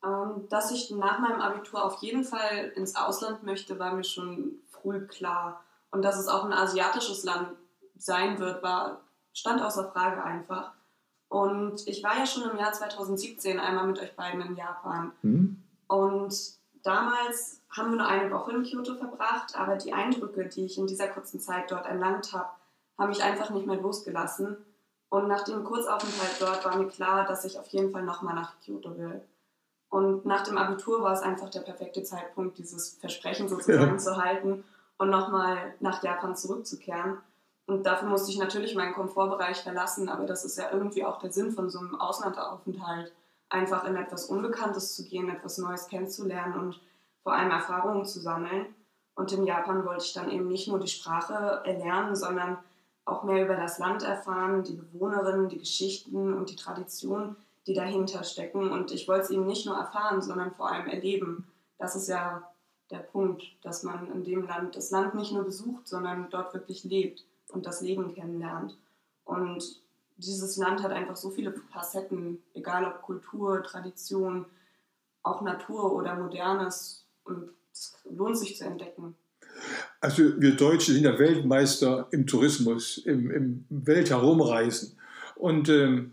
Ähm, 0.02 0.49
dass 0.49 0.72
ich 0.72 0.90
nach 0.90 1.18
meinem 1.18 1.42
Abitur 1.42 1.84
auf 1.84 2.02
jeden 2.02 2.25
Fall 2.25 2.72
ins 2.76 2.96
Ausland 2.96 3.42
möchte, 3.42 3.78
war 3.78 3.94
mir 3.94 4.04
schon 4.04 4.54
früh 4.70 5.06
klar. 5.06 5.62
Und 5.90 6.02
dass 6.02 6.18
es 6.18 6.28
auch 6.28 6.44
ein 6.44 6.52
asiatisches 6.54 7.25
Land 7.25 7.49
sein 7.99 8.38
wird, 8.38 8.62
war, 8.62 9.02
stand 9.34 9.61
außer 9.61 9.92
Frage 9.92 10.25
einfach. 10.25 10.72
Und 11.28 11.87
ich 11.87 12.02
war 12.02 12.16
ja 12.18 12.26
schon 12.26 12.50
im 12.50 12.58
Jahr 12.58 12.72
2017 12.72 13.61
einmal 13.61 13.87
mit 13.87 14.00
euch 14.00 14.16
beiden 14.16 14.40
in 14.40 14.56
Japan. 14.56 15.12
Mhm. 15.20 15.62
Und 15.87 16.34
damals 16.82 17.62
haben 17.76 17.90
wir 17.90 17.98
nur 17.98 18.06
eine 18.06 18.30
Woche 18.30 18.52
in 18.52 18.62
Kyoto 18.62 18.94
verbracht, 18.94 19.58
aber 19.58 19.76
die 19.76 19.92
Eindrücke, 19.92 20.46
die 20.46 20.66
ich 20.66 20.78
in 20.78 20.86
dieser 20.86 21.08
kurzen 21.08 21.40
Zeit 21.40 21.70
dort 21.70 21.86
erlangt 21.86 22.32
habe, 22.32 22.50
haben 22.98 23.08
mich 23.08 23.22
einfach 23.22 23.50
nicht 23.50 23.66
mehr 23.66 23.80
losgelassen. 23.80 24.56
Und 25.08 25.28
nach 25.28 25.44
dem 25.44 25.64
Kurzaufenthalt 25.64 26.40
dort 26.40 26.64
war 26.64 26.76
mir 26.76 26.88
klar, 26.88 27.26
dass 27.26 27.44
ich 27.44 27.58
auf 27.58 27.66
jeden 27.68 27.90
Fall 27.90 28.02
nochmal 28.02 28.34
nach 28.34 28.54
Kyoto 28.60 28.96
will. 28.96 29.22
Und 29.88 30.24
nach 30.24 30.42
dem 30.42 30.56
Abitur 30.56 31.02
war 31.02 31.12
es 31.12 31.20
einfach 31.20 31.50
der 31.50 31.60
perfekte 31.60 32.02
Zeitpunkt, 32.02 32.56
dieses 32.56 32.96
Versprechen 32.98 33.48
sozusagen 33.48 33.92
ja. 33.92 33.98
zu 33.98 34.16
halten 34.16 34.64
und 34.96 35.10
nochmal 35.10 35.74
nach 35.80 36.02
Japan 36.02 36.36
zurückzukehren. 36.36 37.18
Und 37.66 37.84
dafür 37.84 38.08
musste 38.08 38.30
ich 38.30 38.38
natürlich 38.38 38.74
meinen 38.74 38.94
Komfortbereich 38.94 39.62
verlassen, 39.62 40.08
aber 40.08 40.24
das 40.24 40.44
ist 40.44 40.58
ja 40.58 40.70
irgendwie 40.72 41.04
auch 41.04 41.18
der 41.18 41.32
Sinn 41.32 41.52
von 41.52 41.70
so 41.70 41.78
einem 41.78 41.94
Auslandsaufenthalt, 41.94 43.12
einfach 43.50 43.84
in 43.84 43.96
etwas 43.96 44.26
Unbekanntes 44.26 44.94
zu 44.94 45.04
gehen, 45.04 45.28
etwas 45.28 45.58
Neues 45.58 45.88
kennenzulernen 45.88 46.58
und 46.58 46.80
vor 47.22 47.34
allem 47.34 47.50
Erfahrungen 47.50 48.04
zu 48.04 48.20
sammeln. 48.20 48.66
Und 49.14 49.32
in 49.32 49.44
Japan 49.44 49.84
wollte 49.84 50.04
ich 50.04 50.12
dann 50.12 50.30
eben 50.30 50.48
nicht 50.48 50.68
nur 50.68 50.78
die 50.78 50.88
Sprache 50.88 51.62
erlernen, 51.64 52.16
sondern 52.16 52.58
auch 53.04 53.24
mehr 53.24 53.44
über 53.44 53.56
das 53.56 53.78
Land 53.78 54.02
erfahren, 54.02 54.62
die 54.62 54.74
Bewohnerinnen, 54.74 55.48
die 55.48 55.58
Geschichten 55.58 56.32
und 56.32 56.50
die 56.50 56.56
Traditionen, 56.56 57.36
die 57.66 57.74
dahinter 57.74 58.24
stecken. 58.24 58.70
Und 58.70 58.92
ich 58.92 59.08
wollte 59.08 59.24
es 59.24 59.30
eben 59.30 59.46
nicht 59.46 59.66
nur 59.66 59.76
erfahren, 59.76 60.22
sondern 60.22 60.52
vor 60.52 60.70
allem 60.70 60.86
erleben. 60.86 61.46
das 61.78 61.96
ist 61.96 62.08
ja 62.08 62.48
der 62.90 62.98
Punkt, 62.98 63.42
dass 63.62 63.82
man 63.82 64.12
in 64.12 64.22
dem 64.22 64.46
Land 64.46 64.76
das 64.76 64.90
Land 64.90 65.14
nicht 65.14 65.32
nur 65.32 65.44
besucht, 65.44 65.88
sondern 65.88 66.28
dort 66.30 66.52
wirklich 66.54 66.84
lebt 66.84 67.24
und 67.48 67.66
das 67.66 67.80
Leben 67.80 68.14
kennenlernt. 68.14 68.76
Und 69.24 69.80
dieses 70.16 70.56
Land 70.56 70.82
hat 70.82 70.92
einfach 70.92 71.16
so 71.16 71.30
viele 71.30 71.52
Facetten, 71.72 72.42
egal 72.54 72.84
ob 72.84 73.02
Kultur, 73.02 73.62
Tradition, 73.62 74.46
auch 75.22 75.40
Natur 75.40 75.92
oder 75.92 76.14
Modernes. 76.14 77.01
Und 77.24 77.50
es 77.72 77.96
lohnt 78.10 78.38
sich 78.38 78.56
zu 78.56 78.64
entdecken. 78.64 79.14
Also 80.00 80.40
wir 80.40 80.56
Deutsche 80.56 80.92
sind 80.92 81.04
ja 81.04 81.18
Weltmeister 81.18 82.08
im 82.10 82.26
Tourismus, 82.26 82.98
im, 82.98 83.30
im 83.30 83.64
Welt 83.68 84.10
herumreisen. 84.10 84.96
Und, 85.36 85.68
ähm, 85.68 86.12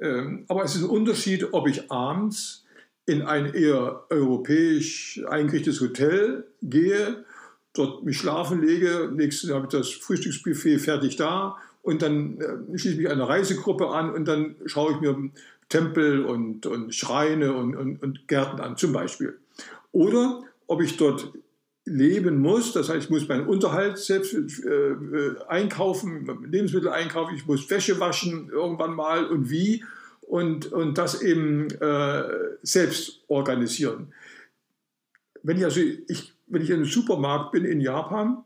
ähm, 0.00 0.44
aber 0.48 0.64
es 0.64 0.74
ist 0.74 0.82
ein 0.82 0.90
Unterschied, 0.90 1.52
ob 1.52 1.68
ich 1.68 1.90
abends 1.90 2.64
in 3.06 3.22
ein 3.22 3.54
eher 3.54 4.04
europäisch 4.10 5.22
eingerichtetes 5.28 5.80
Hotel 5.80 6.44
gehe, 6.62 7.24
dort 7.72 8.04
mich 8.04 8.18
schlafen 8.18 8.62
lege, 8.62 9.10
nächsten 9.14 9.52
habe 9.52 9.66
ich 9.66 9.70
das 9.70 9.90
Frühstücksbuffet 9.90 10.78
fertig 10.78 11.16
da 11.16 11.56
und 11.82 12.02
dann 12.02 12.40
äh, 12.40 12.78
schließe 12.78 12.94
ich 12.94 12.96
mich 12.98 13.10
einer 13.10 13.28
Reisegruppe 13.28 13.88
an 13.88 14.12
und 14.12 14.26
dann 14.26 14.56
schaue 14.66 14.92
ich 14.92 15.00
mir 15.00 15.30
Tempel 15.68 16.24
und, 16.24 16.66
und 16.66 16.94
Schreine 16.94 17.54
und, 17.54 17.76
und, 17.76 18.02
und 18.02 18.28
Gärten 18.28 18.60
an, 18.60 18.76
zum 18.76 18.92
Beispiel. 18.92 19.38
Oder 19.96 20.42
ob 20.66 20.82
ich 20.82 20.98
dort 20.98 21.32
leben 21.86 22.38
muss, 22.38 22.74
das 22.74 22.90
heißt, 22.90 23.04
ich 23.04 23.10
muss 23.10 23.28
meinen 23.28 23.46
Unterhalt 23.46 23.96
selbst 23.96 24.34
äh, 24.34 24.94
einkaufen, 25.48 26.28
Lebensmittel 26.50 26.90
einkaufen, 26.90 27.34
ich 27.34 27.46
muss 27.46 27.70
Wäsche 27.70 27.98
waschen 27.98 28.50
irgendwann 28.50 28.94
mal 28.94 29.24
und 29.24 29.48
wie 29.48 29.82
und, 30.20 30.70
und 30.70 30.98
das 30.98 31.22
eben 31.22 31.70
äh, 31.70 32.24
selbst 32.62 33.22
organisieren. 33.28 34.12
Wenn 35.42 35.56
ich 35.56 35.64
also, 35.64 35.80
ich, 35.80 36.34
wenn 36.46 36.60
ich 36.60 36.68
in 36.68 36.76
einem 36.76 36.84
Supermarkt 36.84 37.52
bin 37.52 37.64
in 37.64 37.80
Japan, 37.80 38.44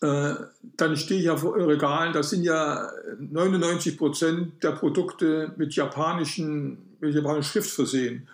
äh, 0.00 0.34
dann 0.76 0.96
stehe 0.96 1.20
ich 1.20 1.26
ja 1.26 1.36
vor 1.36 1.56
Regalen, 1.56 2.12
das 2.12 2.30
sind 2.30 2.42
ja 2.42 2.90
99 3.20 3.96
Prozent 3.96 4.64
der 4.64 4.72
Produkte 4.72 5.54
mit 5.58 5.76
japanischen, 5.76 6.96
mit 6.98 7.14
japanischer 7.14 7.52
Schrift 7.52 7.70
versehen. 7.70 8.26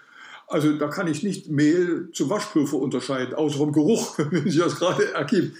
Also 0.52 0.74
da 0.74 0.88
kann 0.88 1.06
ich 1.06 1.22
nicht 1.22 1.48
Mehl 1.48 2.10
zu 2.12 2.28
Waschpulver 2.28 2.76
unterscheiden, 2.76 3.34
außer 3.34 3.58
vom 3.58 3.72
Geruch, 3.72 4.18
wenn 4.30 4.44
sich 4.44 4.60
das 4.60 4.76
gerade 4.76 5.12
ergibt. 5.12 5.56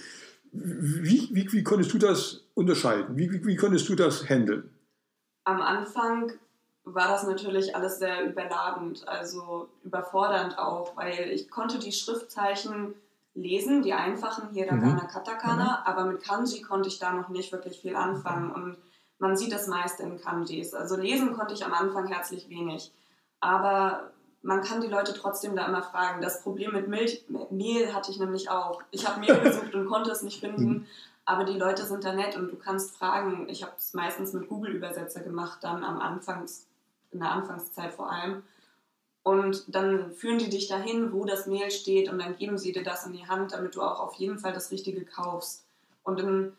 Wie, 0.51 1.29
wie, 1.31 1.51
wie 1.51 1.63
konntest 1.63 1.93
du 1.93 1.97
das 1.97 2.43
unterscheiden? 2.53 3.17
Wie, 3.17 3.31
wie, 3.31 3.43
wie 3.43 3.55
konntest 3.55 3.89
du 3.89 3.95
das 3.95 4.29
handeln? 4.29 4.69
Am 5.45 5.61
Anfang 5.61 6.31
war 6.85 7.07
das 7.07 7.25
natürlich 7.25 7.75
alles 7.75 7.97
sehr 7.97 8.29
überladend, 8.29 9.07
also 9.07 9.69
überfordernd 9.83 10.59
auch, 10.59 10.95
weil 10.95 11.31
ich 11.31 11.49
konnte 11.49 11.79
die 11.79 11.91
Schriftzeichen 11.91 12.93
lesen, 13.33 13.81
die 13.81 13.93
einfachen 13.93 14.49
Hiragana, 14.49 15.03
mhm. 15.03 15.07
Katakana, 15.07 15.63
mhm. 15.63 15.85
aber 15.85 16.05
mit 16.05 16.23
Kanji 16.23 16.61
konnte 16.61 16.89
ich 16.89 16.99
da 16.99 17.13
noch 17.13 17.29
nicht 17.29 17.51
wirklich 17.51 17.79
viel 17.79 17.95
anfangen 17.95 18.51
und 18.51 18.77
man 19.17 19.37
sieht 19.37 19.53
das 19.53 19.67
meiste 19.67 20.03
in 20.03 20.19
Kanjis. 20.19 20.73
Also 20.73 20.97
lesen 20.97 21.33
konnte 21.33 21.53
ich 21.53 21.65
am 21.65 21.73
Anfang 21.73 22.07
herzlich 22.07 22.49
wenig, 22.49 22.91
aber 23.39 24.12
man 24.43 24.61
kann 24.61 24.81
die 24.81 24.87
Leute 24.87 25.13
trotzdem 25.13 25.55
da 25.55 25.65
immer 25.65 25.81
fragen. 25.81 26.21
Das 26.21 26.43
Problem 26.43 26.73
mit 26.73 26.87
Milch, 26.87 27.25
Mehl 27.49 27.93
hatte 27.93 28.11
ich 28.11 28.19
nämlich 28.19 28.49
auch. 28.49 28.83
Ich 28.91 29.07
habe 29.07 29.19
Mehl 29.19 29.39
gesucht 29.43 29.73
und 29.73 29.87
konnte 29.87 30.11
es 30.11 30.21
nicht 30.21 30.41
finden, 30.41 30.67
mhm. 30.67 30.85
aber 31.25 31.45
die 31.45 31.57
Leute 31.57 31.85
sind 31.85 32.03
da 32.03 32.13
nett 32.13 32.35
und 32.35 32.51
du 32.51 32.57
kannst 32.57 32.95
fragen. 32.97 33.47
Ich 33.49 33.63
habe 33.63 33.73
es 33.77 33.93
meistens 33.93 34.33
mit 34.33 34.49
Google-Übersetzer 34.49 35.21
gemacht, 35.21 35.59
dann 35.61 35.83
am 35.83 35.99
Anfangs 35.99 36.67
in 37.11 37.19
der 37.19 37.31
Anfangszeit 37.31 37.93
vor 37.93 38.11
allem. 38.11 38.43
Und 39.23 39.73
dann 39.73 40.11
führen 40.11 40.39
die 40.39 40.49
dich 40.49 40.67
dahin, 40.67 41.13
wo 41.13 41.23
das 41.23 41.47
Mehl 41.47 41.71
steht 41.71 42.11
und 42.11 42.19
dann 42.19 42.35
geben 42.35 42.57
sie 42.57 42.73
dir 42.73 42.83
das 42.83 43.05
in 43.05 43.13
die 43.13 43.25
Hand, 43.25 43.53
damit 43.53 43.75
du 43.75 43.81
auch 43.81 44.01
auf 44.01 44.15
jeden 44.15 44.37
Fall 44.37 44.51
das 44.51 44.69
Richtige 44.71 45.05
kaufst. 45.05 45.65
Und 46.03 46.19
in, 46.19 46.51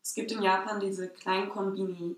es 0.00 0.14
gibt 0.14 0.30
in 0.30 0.42
Japan 0.42 0.78
diese 0.78 1.08
kleinen 1.08 1.48
Konbini. 1.48 2.16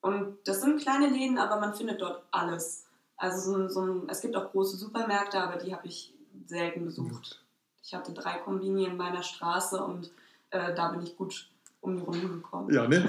Und 0.00 0.38
das 0.44 0.60
sind 0.60 0.80
kleine 0.80 1.08
Läden, 1.08 1.38
aber 1.38 1.58
man 1.58 1.74
findet 1.74 2.00
dort 2.00 2.22
alles. 2.30 2.81
Also 3.22 3.52
so, 3.52 3.68
so 3.68 3.80
ein, 3.82 4.02
es 4.08 4.20
gibt 4.20 4.34
auch 4.34 4.50
große 4.50 4.76
Supermärkte, 4.76 5.38
aber 5.38 5.56
die 5.56 5.72
habe 5.72 5.86
ich 5.86 6.12
selten 6.44 6.84
besucht. 6.84 7.40
Ich 7.80 7.94
hatte 7.94 8.12
drei 8.12 8.38
Kombini 8.38 8.84
in 8.84 8.96
meiner 8.96 9.22
Straße 9.22 9.80
und 9.80 10.10
äh, 10.50 10.74
da 10.74 10.88
bin 10.88 11.04
ich 11.04 11.16
gut 11.16 11.48
um 11.82 11.96
die 11.96 12.02
Runde 12.02 12.26
gekommen. 12.26 12.74
Ja, 12.74 12.88
ne? 12.88 13.08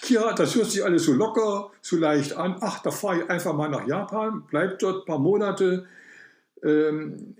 Kira, 0.00 0.32
das 0.32 0.54
hört 0.54 0.70
sich 0.70 0.82
alles 0.82 1.04
so 1.04 1.12
locker, 1.12 1.70
so 1.82 1.98
leicht 1.98 2.34
an. 2.34 2.56
Ach, 2.62 2.82
da 2.82 2.90
fahre 2.90 3.24
ich 3.24 3.30
einfach 3.30 3.52
mal 3.52 3.68
nach 3.68 3.86
Japan, 3.86 4.42
bleib 4.48 4.78
dort 4.78 5.02
ein 5.02 5.04
paar 5.04 5.18
Monate. 5.18 5.84
Ähm, 6.62 7.36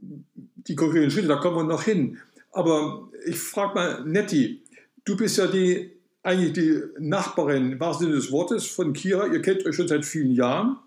die 0.00 0.76
konkreten 0.76 1.10
Schritte, 1.10 1.26
da 1.26 1.38
kommen 1.38 1.56
wir 1.56 1.64
noch 1.64 1.82
hin. 1.82 2.20
Aber 2.52 3.08
ich 3.26 3.40
frage 3.40 3.74
mal, 3.74 4.04
Netti, 4.04 4.62
du 5.04 5.16
bist 5.16 5.38
ja 5.38 5.48
die, 5.48 5.90
eigentlich 6.22 6.52
die 6.52 6.80
Nachbarin, 7.00 7.72
im 7.72 7.80
wahrsten 7.80 8.06
Sinne 8.06 8.16
des 8.20 8.30
Wortes, 8.30 8.64
von 8.64 8.92
Kira. 8.92 9.26
Ihr 9.26 9.42
kennt 9.42 9.66
euch 9.66 9.74
schon 9.74 9.88
seit 9.88 10.04
vielen 10.04 10.30
Jahren. 10.30 10.78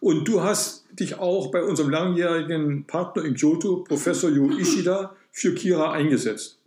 Und 0.00 0.28
du 0.28 0.42
hast 0.42 0.86
dich 0.92 1.18
auch 1.18 1.50
bei 1.50 1.62
unserem 1.62 1.90
langjährigen 1.90 2.86
Partner 2.86 3.24
in 3.24 3.34
Kyoto, 3.34 3.84
Professor 3.84 4.30
Yu 4.30 4.58
Ishida, 4.58 5.16
für 5.32 5.54
Kira 5.54 5.92
eingesetzt. 5.92 6.58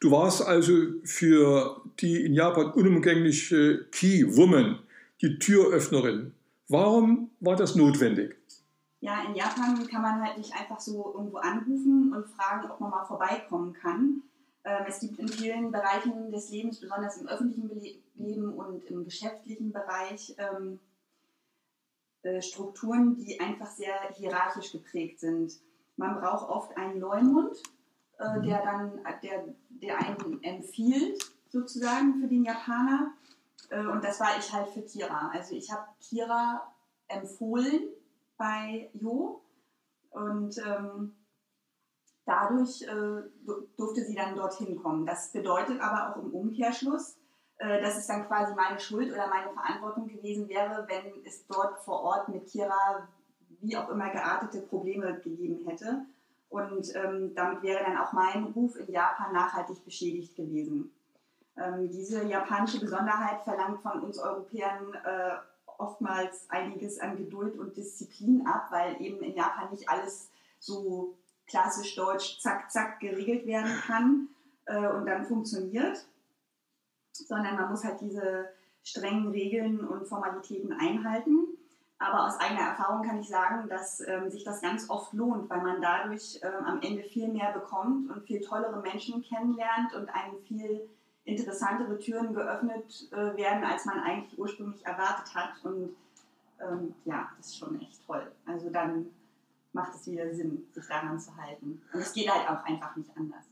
Du 0.00 0.10
warst 0.10 0.42
also 0.42 0.72
für 1.04 1.80
die 2.00 2.24
in 2.24 2.34
Japan 2.34 2.72
unumgängliche 2.72 3.86
Key 3.90 4.36
Woman, 4.36 4.78
die 5.20 5.38
Türöffnerin. 5.38 6.32
Warum 6.68 7.30
war 7.40 7.56
das 7.56 7.74
notwendig? 7.74 8.36
Ja, 9.00 9.22
in 9.28 9.34
Japan 9.34 9.86
kann 9.86 10.02
man 10.02 10.22
halt 10.22 10.38
nicht 10.38 10.52
einfach 10.54 10.80
so 10.80 11.12
irgendwo 11.14 11.36
anrufen 11.38 12.12
und 12.14 12.26
fragen, 12.26 12.70
ob 12.70 12.80
man 12.80 12.90
mal 12.90 13.04
vorbeikommen 13.04 13.74
kann. 13.74 14.22
Ähm, 14.64 14.84
es 14.88 15.00
gibt 15.00 15.18
in 15.18 15.28
vielen 15.28 15.70
Bereichen 15.70 16.30
des 16.32 16.50
Lebens, 16.50 16.80
besonders 16.80 17.18
im 17.18 17.28
öffentlichen 17.28 17.70
Leben 18.14 18.54
und 18.54 18.82
im 18.84 19.04
geschäftlichen 19.04 19.72
Bereich, 19.72 20.34
ähm, 20.38 20.78
äh, 20.78 20.93
Strukturen, 22.40 23.16
die 23.16 23.38
einfach 23.40 23.70
sehr 23.70 23.94
hierarchisch 24.14 24.72
geprägt 24.72 25.20
sind. 25.20 25.52
Man 25.96 26.18
braucht 26.20 26.48
oft 26.48 26.76
einen 26.76 27.00
Leumund, 27.00 27.62
äh, 28.18 28.38
mhm. 28.38 28.42
der 28.42 28.62
dann, 28.62 29.00
der, 29.22 29.44
der 29.68 29.98
einen 29.98 30.42
empfiehlt, 30.42 31.22
sozusagen 31.48 32.20
für 32.20 32.28
den 32.28 32.44
Japaner. 32.44 33.12
Äh, 33.70 33.86
und 33.86 34.02
das 34.02 34.20
war 34.20 34.38
ich 34.38 34.52
halt 34.52 34.68
für 34.68 34.82
Kira. 34.82 35.30
Also 35.32 35.54
ich 35.54 35.70
habe 35.70 35.86
Kira 36.00 36.74
empfohlen 37.08 37.88
bei 38.36 38.90
Jo 38.94 39.42
und 40.10 40.58
ähm, 40.58 41.14
dadurch 42.24 42.82
äh, 42.82 43.22
durfte 43.76 44.04
sie 44.04 44.14
dann 44.14 44.36
dorthin 44.36 44.76
kommen. 44.76 45.06
Das 45.06 45.32
bedeutet 45.32 45.80
aber 45.80 46.10
auch 46.10 46.22
im 46.22 46.32
Umkehrschluss, 46.32 47.12
äh, 47.12 47.23
dass 47.58 47.96
es 47.96 48.06
dann 48.06 48.26
quasi 48.26 48.52
meine 48.54 48.80
Schuld 48.80 49.12
oder 49.12 49.28
meine 49.28 49.52
Verantwortung 49.52 50.08
gewesen 50.08 50.48
wäre, 50.48 50.86
wenn 50.88 51.24
es 51.24 51.46
dort 51.46 51.78
vor 51.78 52.02
Ort 52.02 52.28
mit 52.28 52.46
Kira 52.46 53.08
wie 53.60 53.76
auch 53.76 53.88
immer 53.88 54.10
geartete 54.10 54.60
Probleme 54.60 55.20
gegeben 55.20 55.66
hätte. 55.66 56.04
Und 56.48 56.94
ähm, 56.94 57.34
damit 57.34 57.62
wäre 57.62 57.82
dann 57.84 57.98
auch 57.98 58.12
mein 58.12 58.44
Ruf 58.44 58.76
in 58.76 58.92
Japan 58.92 59.32
nachhaltig 59.32 59.84
beschädigt 59.84 60.36
gewesen. 60.36 60.92
Ähm, 61.56 61.90
diese 61.90 62.24
japanische 62.24 62.80
Besonderheit 62.80 63.42
verlangt 63.42 63.80
von 63.80 64.02
uns 64.02 64.18
Europäern 64.18 64.94
äh, 65.04 65.30
oftmals 65.78 66.48
einiges 66.50 67.00
an 67.00 67.16
Geduld 67.16 67.58
und 67.58 67.76
Disziplin 67.76 68.46
ab, 68.46 68.68
weil 68.70 69.00
eben 69.00 69.20
in 69.22 69.34
Japan 69.34 69.70
nicht 69.70 69.88
alles 69.88 70.30
so 70.58 71.16
klassisch 71.46 71.96
deutsch 71.96 72.40
zack, 72.40 72.70
zack 72.70 73.00
geregelt 73.00 73.46
werden 73.46 73.72
kann 73.86 74.28
äh, 74.66 74.86
und 74.86 75.06
dann 75.06 75.26
funktioniert 75.26 76.06
sondern 77.16 77.56
man 77.56 77.70
muss 77.70 77.84
halt 77.84 78.00
diese 78.00 78.48
strengen 78.82 79.28
Regeln 79.28 79.80
und 79.80 80.06
Formalitäten 80.06 80.72
einhalten. 80.72 81.48
Aber 81.98 82.26
aus 82.26 82.38
eigener 82.38 82.68
Erfahrung 82.68 83.06
kann 83.06 83.20
ich 83.20 83.28
sagen, 83.28 83.68
dass 83.68 84.00
ähm, 84.06 84.28
sich 84.28 84.44
das 84.44 84.60
ganz 84.60 84.90
oft 84.90 85.12
lohnt, 85.12 85.48
weil 85.48 85.62
man 85.62 85.80
dadurch 85.80 86.38
ähm, 86.42 86.64
am 86.64 86.82
Ende 86.82 87.02
viel 87.04 87.28
mehr 87.28 87.52
bekommt 87.52 88.10
und 88.10 88.26
viel 88.26 88.40
tollere 88.40 88.82
Menschen 88.82 89.22
kennenlernt 89.22 89.94
und 89.94 90.08
einem 90.10 90.42
viel 90.46 90.88
interessantere 91.24 91.98
Türen 91.98 92.34
geöffnet 92.34 93.08
äh, 93.12 93.36
werden, 93.36 93.64
als 93.64 93.86
man 93.86 94.00
eigentlich 94.00 94.38
ursprünglich 94.38 94.84
erwartet 94.84 95.34
hat. 95.34 95.52
Und 95.62 95.96
ähm, 96.60 96.94
ja, 97.04 97.30
das 97.38 97.46
ist 97.46 97.58
schon 97.58 97.80
echt 97.80 98.04
toll. 98.06 98.30
Also 98.44 98.68
dann 98.70 99.06
macht 99.72 99.94
es 99.94 100.06
wieder 100.06 100.32
Sinn, 100.34 100.66
sich 100.72 100.86
daran 100.86 101.18
zu 101.18 101.34
halten. 101.36 101.80
Und 101.92 102.00
es 102.00 102.12
geht 102.12 102.30
halt 102.30 102.48
auch 102.48 102.64
einfach 102.64 102.94
nicht 102.96 103.10
anders. 103.16 103.44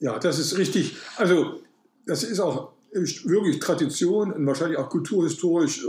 Ja, 0.00 0.18
das 0.18 0.38
ist 0.38 0.58
richtig. 0.58 0.96
Also 1.16 1.60
das 2.06 2.22
ist 2.22 2.40
auch 2.40 2.72
wirklich 2.92 3.58
Tradition 3.60 4.32
und 4.32 4.46
wahrscheinlich 4.46 4.78
auch 4.78 4.88
kulturhistorisch 4.88 5.84
äh, 5.84 5.88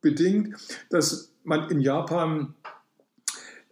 bedingt, 0.00 0.56
dass 0.90 1.32
man 1.44 1.70
in 1.70 1.80
Japan, 1.80 2.54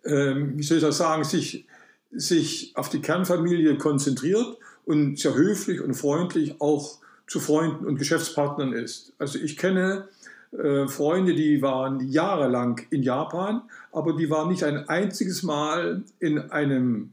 ähm, 0.04 0.56
wie 0.56 0.62
soll 0.62 0.78
ich 0.78 0.82
das 0.82 0.98
sagen, 0.98 1.24
sich, 1.24 1.66
sich 2.10 2.72
auf 2.76 2.88
die 2.88 3.00
Kernfamilie 3.00 3.76
konzentriert 3.76 4.58
und 4.84 5.18
sehr 5.18 5.34
höflich 5.34 5.80
und 5.80 5.94
freundlich 5.94 6.60
auch 6.60 6.98
zu 7.26 7.40
Freunden 7.40 7.84
und 7.84 7.98
Geschäftspartnern 7.98 8.72
ist. 8.72 9.12
Also 9.18 9.38
ich 9.38 9.56
kenne 9.56 10.08
äh, 10.52 10.86
Freunde, 10.86 11.34
die 11.34 11.60
waren 11.60 12.08
jahrelang 12.08 12.80
in 12.90 13.02
Japan, 13.02 13.62
aber 13.92 14.14
die 14.14 14.30
waren 14.30 14.48
nicht 14.48 14.64
ein 14.64 14.88
einziges 14.88 15.42
Mal 15.42 16.04
in 16.20 16.38
einem 16.50 17.12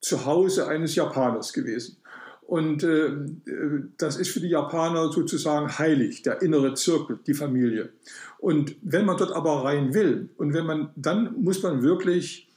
Zuhause 0.00 0.66
eines 0.66 0.96
Japaners 0.96 1.52
gewesen. 1.52 1.96
Und 2.46 2.82
äh, 2.82 3.10
das 3.96 4.16
ist 4.16 4.30
für 4.30 4.40
die 4.40 4.48
Japaner 4.48 5.10
sozusagen 5.10 5.78
heilig, 5.78 6.22
der 6.22 6.42
innere 6.42 6.74
Zirkel, 6.74 7.18
die 7.26 7.34
Familie. 7.34 7.90
Und 8.38 8.76
wenn 8.82 9.06
man 9.06 9.16
dort 9.16 9.32
aber 9.32 9.64
rein 9.64 9.94
will 9.94 10.28
und 10.36 10.52
wenn 10.52 10.66
man, 10.66 10.90
dann 10.96 11.34
muss 11.40 11.62
man 11.62 11.82
wirklich 11.82 12.48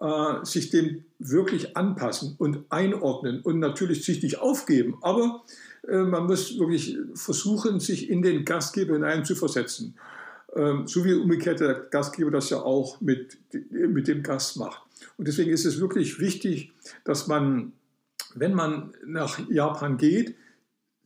äh, 0.00 0.44
sich 0.44 0.70
dem 0.70 1.04
wirklich 1.18 1.76
anpassen 1.76 2.34
und 2.38 2.64
einordnen 2.70 3.40
und 3.40 3.58
natürlich 3.58 4.04
sich 4.04 4.22
nicht 4.22 4.38
aufgeben. 4.38 4.96
Aber 5.02 5.42
äh, 5.86 5.98
man 5.98 6.26
muss 6.26 6.58
wirklich 6.58 6.98
versuchen, 7.14 7.80
sich 7.80 8.08
in 8.10 8.22
den 8.22 8.44
Gastgeber 8.44 8.94
hinein 8.94 9.24
zu 9.24 9.34
versetzen. 9.34 9.94
Ähm, 10.54 10.86
so 10.86 11.04
wie 11.04 11.14
umgekehrt 11.14 11.60
der 11.60 11.74
Gastgeber 11.74 12.30
das 12.30 12.50
ja 12.50 12.58
auch 12.58 13.00
mit, 13.00 13.38
mit 13.70 14.08
dem 14.08 14.22
Gast 14.22 14.56
macht. 14.56 14.82
Und 15.16 15.28
deswegen 15.28 15.50
ist 15.50 15.64
es 15.64 15.80
wirklich 15.80 16.18
wichtig, 16.18 16.72
dass 17.04 17.26
man, 17.26 17.72
wenn 18.34 18.54
man 18.54 18.94
nach 19.04 19.38
Japan 19.48 19.96
geht, 19.96 20.36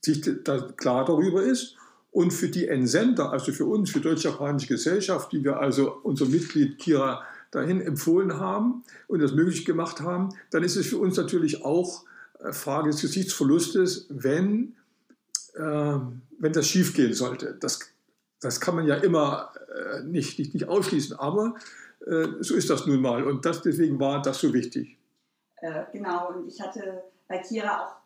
sich 0.00 0.22
da 0.44 0.60
klar 0.76 1.04
darüber 1.04 1.42
ist 1.42 1.76
und 2.10 2.32
für 2.32 2.48
die 2.48 2.68
Entsender, 2.68 3.32
also 3.32 3.52
für 3.52 3.64
uns, 3.64 3.90
für 3.90 4.00
Deutsch-Japanische 4.00 4.68
Gesellschaft, 4.68 5.32
die 5.32 5.42
wir 5.42 5.58
also 5.58 5.98
unser 6.02 6.26
Mitglied 6.26 6.78
Kira 6.78 7.24
dahin 7.50 7.80
empfohlen 7.80 8.38
haben 8.38 8.84
und 9.08 9.20
das 9.20 9.32
möglich 9.32 9.64
gemacht 9.64 10.00
haben, 10.00 10.30
dann 10.50 10.62
ist 10.62 10.76
es 10.76 10.86
für 10.86 10.98
uns 10.98 11.16
natürlich 11.16 11.64
auch 11.64 12.04
äh, 12.40 12.52
Frage 12.52 12.90
des 12.90 13.00
Gesichtsverlustes, 13.00 14.06
wenn, 14.10 14.76
äh, 15.54 15.98
wenn 16.38 16.52
das 16.52 16.66
schiefgehen 16.66 17.14
sollte. 17.14 17.56
Das, 17.58 17.80
das 18.40 18.60
kann 18.60 18.74
man 18.74 18.86
ja 18.86 18.96
immer 18.96 19.52
äh, 19.74 20.02
nicht, 20.02 20.38
nicht, 20.38 20.54
nicht 20.54 20.68
ausschließen, 20.68 21.16
aber 21.16 21.54
äh, 22.06 22.26
so 22.40 22.54
ist 22.54 22.70
das 22.70 22.86
nun 22.86 23.00
mal 23.00 23.24
und 23.24 23.44
das, 23.44 23.62
deswegen 23.62 23.98
war 23.98 24.20
das 24.20 24.40
so 24.40 24.52
wichtig. 24.52 24.98
Äh, 25.56 25.84
genau, 25.92 26.32
und 26.32 26.48
ich 26.48 26.60
hatte 26.60 27.02
bei 27.28 27.38
Kira 27.38 27.84
auch 27.84 27.96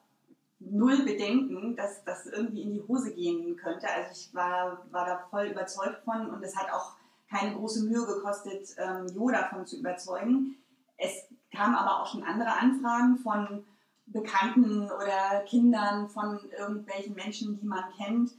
null 0.60 1.04
Bedenken, 1.04 1.76
dass 1.76 2.04
das 2.04 2.26
irgendwie 2.26 2.62
in 2.62 2.74
die 2.74 2.82
Hose 2.82 3.14
gehen 3.14 3.56
könnte. 3.56 3.88
Also 3.88 4.10
ich 4.12 4.34
war, 4.34 4.84
war 4.90 5.06
da 5.06 5.26
voll 5.30 5.46
überzeugt 5.46 6.02
von 6.04 6.30
und 6.30 6.42
es 6.42 6.56
hat 6.56 6.72
auch 6.72 6.96
keine 7.30 7.54
große 7.54 7.84
Mühe 7.84 8.06
gekostet, 8.06 8.74
ähm, 8.78 9.06
Jo 9.14 9.30
davon 9.30 9.66
zu 9.66 9.78
überzeugen. 9.78 10.56
Es 10.96 11.26
kamen 11.54 11.74
aber 11.74 12.00
auch 12.00 12.06
schon 12.06 12.24
andere 12.24 12.52
Anfragen 12.52 13.18
von 13.18 13.64
Bekannten 14.06 14.90
oder 14.90 15.44
Kindern, 15.46 16.08
von 16.08 16.40
irgendwelchen 16.58 17.14
Menschen, 17.14 17.60
die 17.60 17.66
man 17.66 17.84
kennt, 17.96 18.32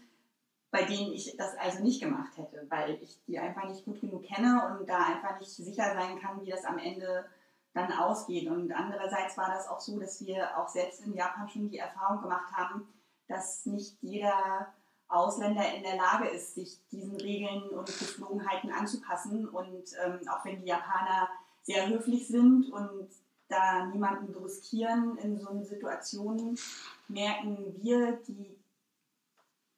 bei 0.71 0.83
denen 0.83 1.13
ich 1.13 1.35
das 1.37 1.55
also 1.57 1.83
nicht 1.83 2.01
gemacht 2.01 2.37
hätte, 2.37 2.65
weil 2.69 2.99
ich 3.01 3.19
die 3.27 3.39
einfach 3.39 3.65
nicht 3.67 3.85
gut 3.85 4.01
genug 4.01 4.23
kenne 4.23 4.77
und 4.79 4.89
da 4.89 4.97
einfach 4.97 5.39
nicht 5.39 5.51
sicher 5.51 5.93
sein 5.93 6.19
kann, 6.19 6.41
wie 6.43 6.49
das 6.49 6.65
am 6.65 6.79
Ende 6.79 7.25
dann 7.73 7.91
ausgeht. 7.91 8.49
Und 8.49 8.71
andererseits 8.71 9.37
war 9.37 9.49
das 9.49 9.67
auch 9.67 9.79
so, 9.79 9.99
dass 9.99 10.25
wir 10.25 10.57
auch 10.57 10.67
selbst 10.67 11.01
in 11.01 11.13
Japan 11.13 11.49
schon 11.49 11.69
die 11.69 11.77
Erfahrung 11.77 12.21
gemacht 12.21 12.51
haben, 12.53 12.87
dass 13.27 13.65
nicht 13.65 13.97
jeder 14.01 14.73
Ausländer 15.07 15.73
in 15.75 15.83
der 15.83 15.95
Lage 15.95 16.27
ist, 16.29 16.55
sich 16.55 16.79
diesen 16.91 17.15
Regeln 17.17 17.69
und 17.69 17.87
Geflogenheiten 17.87 18.71
anzupassen. 18.71 19.47
Und 19.47 19.89
ähm, 20.03 20.19
auch 20.29 20.45
wenn 20.45 20.61
die 20.61 20.67
Japaner 20.67 21.29
sehr 21.63 21.87
höflich 21.87 22.27
sind 22.27 22.71
und 22.71 23.09
da 23.47 23.85
niemanden 23.85 24.31
brüskieren 24.31 25.17
in 25.17 25.39
so 25.39 25.49
einer 25.49 25.65
Situation, 25.65 26.57
merken 27.07 27.75
wir, 27.81 28.17
die 28.27 28.58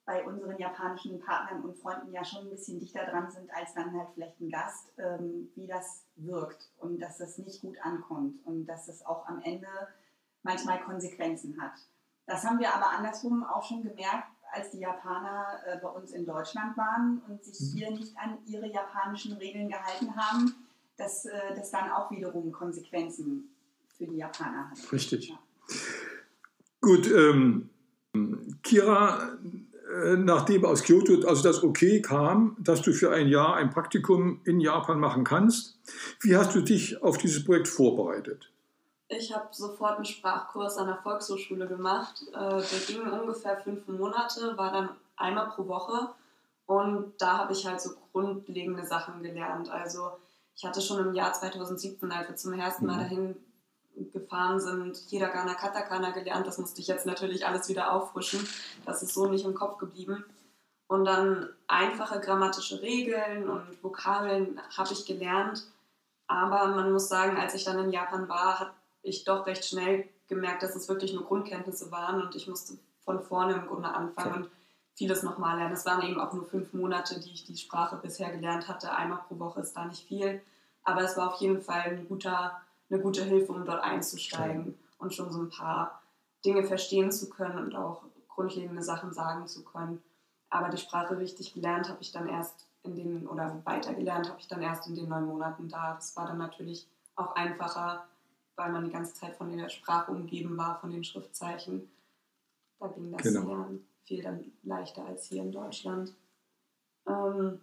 bei 0.04 0.24
unseren 0.24 0.58
japanischen 0.58 1.20
Partnern 1.20 1.62
und 1.62 1.78
Freunden 1.78 2.12
ja 2.12 2.24
schon 2.24 2.44
ein 2.44 2.50
bisschen 2.50 2.80
dichter 2.80 3.04
dran 3.04 3.30
sind 3.30 3.48
als 3.54 3.72
dann 3.74 3.92
halt 3.96 4.08
vielleicht 4.14 4.40
ein 4.40 4.50
Gast, 4.50 4.92
ähm, 4.98 5.50
wie 5.54 5.66
das 5.66 6.04
wirkt 6.16 6.70
und 6.78 6.98
dass 7.00 7.18
das 7.18 7.38
nicht 7.38 7.60
gut 7.60 7.76
ankommt 7.82 8.44
und 8.44 8.66
dass 8.66 8.86
das 8.86 9.04
auch 9.06 9.26
am 9.26 9.40
Ende 9.42 9.68
manchmal 10.42 10.82
Konsequenzen 10.82 11.60
hat. 11.60 11.74
Das 12.26 12.44
haben 12.44 12.58
wir 12.58 12.74
aber 12.74 12.90
andersrum 12.90 13.44
auch 13.44 13.64
schon 13.64 13.82
gemerkt, 13.82 14.28
als 14.52 14.70
die 14.70 14.80
Japaner 14.80 15.60
äh, 15.66 15.78
bei 15.78 15.88
uns 15.88 16.12
in 16.12 16.26
Deutschland 16.26 16.76
waren 16.76 17.22
und 17.28 17.44
sich 17.44 17.60
mhm. 17.60 17.78
hier 17.78 17.90
nicht 17.90 18.16
an 18.18 18.38
ihre 18.46 18.66
japanischen 18.66 19.34
Regeln 19.34 19.68
gehalten 19.68 20.14
haben, 20.16 20.54
dass 20.96 21.24
äh, 21.24 21.54
das 21.54 21.70
dann 21.70 21.90
auch 21.90 22.10
wiederum 22.10 22.52
Konsequenzen 22.52 23.54
für 23.96 24.06
die 24.06 24.16
Japaner 24.16 24.70
hat. 24.70 24.92
Richtig. 24.92 25.28
Ja. 25.28 25.38
Gut, 26.80 27.06
ähm, 27.06 27.70
Kira, 28.62 29.38
nachdem 30.16 30.64
aus 30.64 30.82
Kyoto 30.82 31.26
also 31.28 31.42
das 31.42 31.62
Okay 31.62 32.00
kam, 32.00 32.56
dass 32.58 32.82
du 32.82 32.92
für 32.92 33.10
ein 33.12 33.28
Jahr 33.28 33.56
ein 33.56 33.70
Praktikum 33.70 34.40
in 34.44 34.60
Japan 34.60 34.98
machen 34.98 35.24
kannst, 35.24 35.78
wie 36.20 36.36
hast 36.36 36.54
du 36.54 36.62
dich 36.62 37.02
auf 37.02 37.18
dieses 37.18 37.44
Projekt 37.44 37.68
vorbereitet? 37.68 38.50
Ich 39.08 39.34
habe 39.34 39.48
sofort 39.50 39.96
einen 39.96 40.06
Sprachkurs 40.06 40.78
an 40.78 40.86
der 40.86 40.96
Volkshochschule 40.96 41.66
gemacht. 41.66 42.22
Äh, 42.32 42.38
der 42.38 42.62
ging 42.86 43.02
ungefähr 43.02 43.58
fünf 43.58 43.86
Monate, 43.86 44.56
war 44.56 44.72
dann 44.72 44.88
einmal 45.16 45.50
pro 45.50 45.68
Woche. 45.68 46.08
Und 46.64 47.12
da 47.18 47.38
habe 47.38 47.52
ich 47.52 47.66
halt 47.66 47.80
so 47.80 47.90
grundlegende 48.12 48.86
Sachen 48.86 49.22
gelernt. 49.22 49.68
Also 49.68 50.12
ich 50.56 50.64
hatte 50.64 50.80
schon 50.80 51.06
im 51.06 51.14
Jahr 51.14 51.32
2017, 51.34 52.10
als 52.10 52.28
wir 52.28 52.36
zum 52.36 52.52
ersten 52.54 52.86
Mal 52.86 52.96
mhm. 52.96 53.00
dahin 53.00 53.36
gefahren 54.12 54.60
sind, 54.60 54.96
Hiragana, 55.08 55.54
Katakana 55.54 56.10
gelernt. 56.10 56.46
Das 56.46 56.58
musste 56.58 56.80
ich 56.80 56.86
jetzt 56.86 57.06
natürlich 57.06 57.46
alles 57.46 57.68
wieder 57.68 57.92
auffrischen. 57.92 58.46
Das 58.84 59.02
ist 59.02 59.14
so 59.14 59.26
nicht 59.26 59.44
im 59.44 59.54
Kopf 59.54 59.78
geblieben. 59.78 60.24
Und 60.86 61.04
dann 61.04 61.48
einfache 61.68 62.20
grammatische 62.20 62.82
Regeln 62.82 63.48
und 63.48 63.82
Vokabeln 63.82 64.60
habe 64.76 64.92
ich 64.92 65.06
gelernt. 65.06 65.64
Aber 66.26 66.68
man 66.68 66.92
muss 66.92 67.08
sagen, 67.08 67.36
als 67.36 67.54
ich 67.54 67.64
dann 67.64 67.78
in 67.78 67.90
Japan 67.90 68.28
war, 68.28 68.60
hat 68.60 68.72
ich 69.02 69.24
doch 69.24 69.46
recht 69.46 69.64
schnell 69.64 70.08
gemerkt, 70.28 70.62
dass 70.62 70.76
es 70.76 70.88
wirklich 70.88 71.12
nur 71.12 71.24
Grundkenntnisse 71.24 71.90
waren 71.90 72.22
und 72.22 72.34
ich 72.34 72.48
musste 72.48 72.78
von 73.04 73.20
vorne 73.22 73.54
im 73.54 73.66
Grunde 73.66 73.88
anfangen 73.88 74.34
und 74.34 74.50
vieles 74.94 75.22
nochmal 75.22 75.56
lernen. 75.56 75.74
Es 75.74 75.86
waren 75.86 76.06
eben 76.06 76.20
auch 76.20 76.32
nur 76.32 76.44
fünf 76.44 76.72
Monate, 76.72 77.20
die 77.20 77.32
ich 77.32 77.44
die 77.44 77.56
Sprache 77.56 77.96
bisher 77.96 78.30
gelernt 78.30 78.68
hatte. 78.68 78.92
Einmal 78.92 79.20
pro 79.28 79.38
Woche 79.38 79.60
ist 79.60 79.74
da 79.74 79.84
nicht 79.84 80.06
viel, 80.06 80.40
aber 80.84 81.02
es 81.02 81.16
war 81.16 81.32
auf 81.32 81.40
jeden 81.40 81.60
Fall 81.60 81.82
ein 81.82 82.08
guter, 82.08 82.60
eine 82.92 83.02
gute 83.02 83.24
Hilfe, 83.24 83.52
um 83.52 83.64
dort 83.64 83.82
einzusteigen 83.82 84.78
und 84.98 85.14
schon 85.14 85.32
so 85.32 85.40
ein 85.40 85.50
paar 85.50 86.02
Dinge 86.44 86.64
verstehen 86.64 87.10
zu 87.10 87.30
können 87.30 87.58
und 87.58 87.74
auch 87.74 88.02
grundlegende 88.28 88.82
Sachen 88.82 89.12
sagen 89.12 89.46
zu 89.46 89.64
können. 89.64 90.02
Aber 90.50 90.68
die 90.68 90.78
Sprache 90.78 91.18
richtig 91.18 91.54
gelernt 91.54 91.88
habe 91.88 92.02
ich 92.02 92.12
dann 92.12 92.28
erst 92.28 92.66
in 92.82 92.94
den, 92.94 93.26
oder 93.26 93.62
weitergelernt 93.64 94.28
habe 94.28 94.40
ich 94.40 94.48
dann 94.48 94.60
erst 94.60 94.86
in 94.86 94.94
den 94.94 95.08
neun 95.08 95.24
Monaten 95.24 95.68
da. 95.68 95.94
Das 95.94 96.16
war 96.16 96.26
dann 96.26 96.38
natürlich 96.38 96.86
auch 97.16 97.34
einfacher, 97.34 98.04
weil 98.56 98.72
man 98.72 98.84
die 98.84 98.90
ganze 98.90 99.14
Zeit 99.14 99.36
von 99.36 99.56
der 99.56 99.68
Sprache 99.68 100.10
umgeben 100.10 100.56
war, 100.56 100.78
von 100.80 100.90
den 100.90 101.04
Schriftzeichen. 101.04 101.90
Da 102.78 102.88
ging 102.88 103.12
das 103.12 103.22
genau. 103.22 103.46
Lernen 103.46 103.86
viel 104.04 104.22
dann 104.22 104.52
leichter 104.62 105.04
als 105.06 105.26
hier 105.26 105.42
in 105.42 105.52
Deutschland. 105.52 106.12
Ähm, 107.06 107.60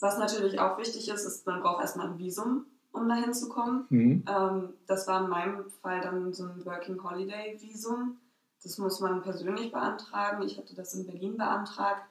was 0.00 0.18
natürlich 0.18 0.58
auch 0.58 0.78
wichtig 0.78 1.08
ist, 1.08 1.24
ist, 1.24 1.46
man 1.46 1.60
braucht 1.60 1.82
erstmal 1.82 2.06
ein 2.06 2.18
Visum, 2.18 2.66
um 2.92 3.08
dahin 3.08 3.32
zu 3.32 3.48
kommen. 3.48 3.86
Mhm. 3.90 4.24
Ähm, 4.28 4.74
das 4.86 5.06
war 5.06 5.24
in 5.24 5.30
meinem 5.30 5.70
Fall 5.82 6.00
dann 6.00 6.32
so 6.32 6.44
ein 6.44 6.64
Working 6.64 7.02
Holiday 7.02 7.58
Visum. 7.60 8.18
Das 8.62 8.78
muss 8.78 9.00
man 9.00 9.22
persönlich 9.22 9.72
beantragen. 9.72 10.42
Ich 10.42 10.58
hatte 10.58 10.74
das 10.74 10.94
in 10.94 11.06
Berlin 11.06 11.36
beantragt 11.36 12.02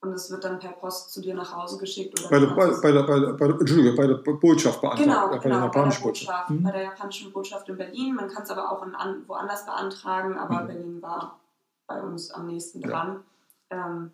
und 0.00 0.12
es 0.12 0.30
wird 0.30 0.44
dann 0.44 0.60
per 0.60 0.72
Post 0.72 1.12
zu 1.12 1.20
dir 1.20 1.34
nach 1.34 1.52
Hause 1.54 1.78
geschickt. 1.78 2.18
Oder 2.20 2.30
bei, 2.30 2.38
der, 2.38 2.46
bei, 2.54 2.80
bei, 2.80 2.92
der, 2.92 3.02
bei, 3.02 3.18
der, 3.18 3.32
bei, 3.32 3.46
der, 3.48 3.60
Entschuldige, 3.60 3.96
bei 3.96 4.06
der 4.06 4.14
Botschaft 4.14 4.80
beantragt. 4.80 5.08
Genau, 5.08 5.28
bei, 5.28 5.38
genau, 5.38 5.56
der 5.56 5.64
japanischen 5.64 6.02
bei 6.02 6.04
der 6.04 6.08
Botschaft. 6.10 6.48
Hm? 6.48 6.62
Bei 6.62 6.70
der 6.70 6.82
japanischen 6.82 7.32
Botschaft 7.32 7.68
in 7.68 7.76
Berlin. 7.76 8.14
Man 8.14 8.28
kann 8.28 8.44
es 8.44 8.50
aber 8.50 8.70
auch 8.70 8.86
in, 8.86 8.94
an, 8.94 9.24
woanders 9.26 9.66
beantragen, 9.66 10.38
aber 10.38 10.60
hm. 10.60 10.66
Berlin 10.68 11.02
war 11.02 11.40
bei 11.88 12.00
uns 12.00 12.30
am 12.30 12.46
nächsten 12.46 12.80
dran. 12.80 13.24
Ja. 13.72 13.86
Ähm, 13.86 14.12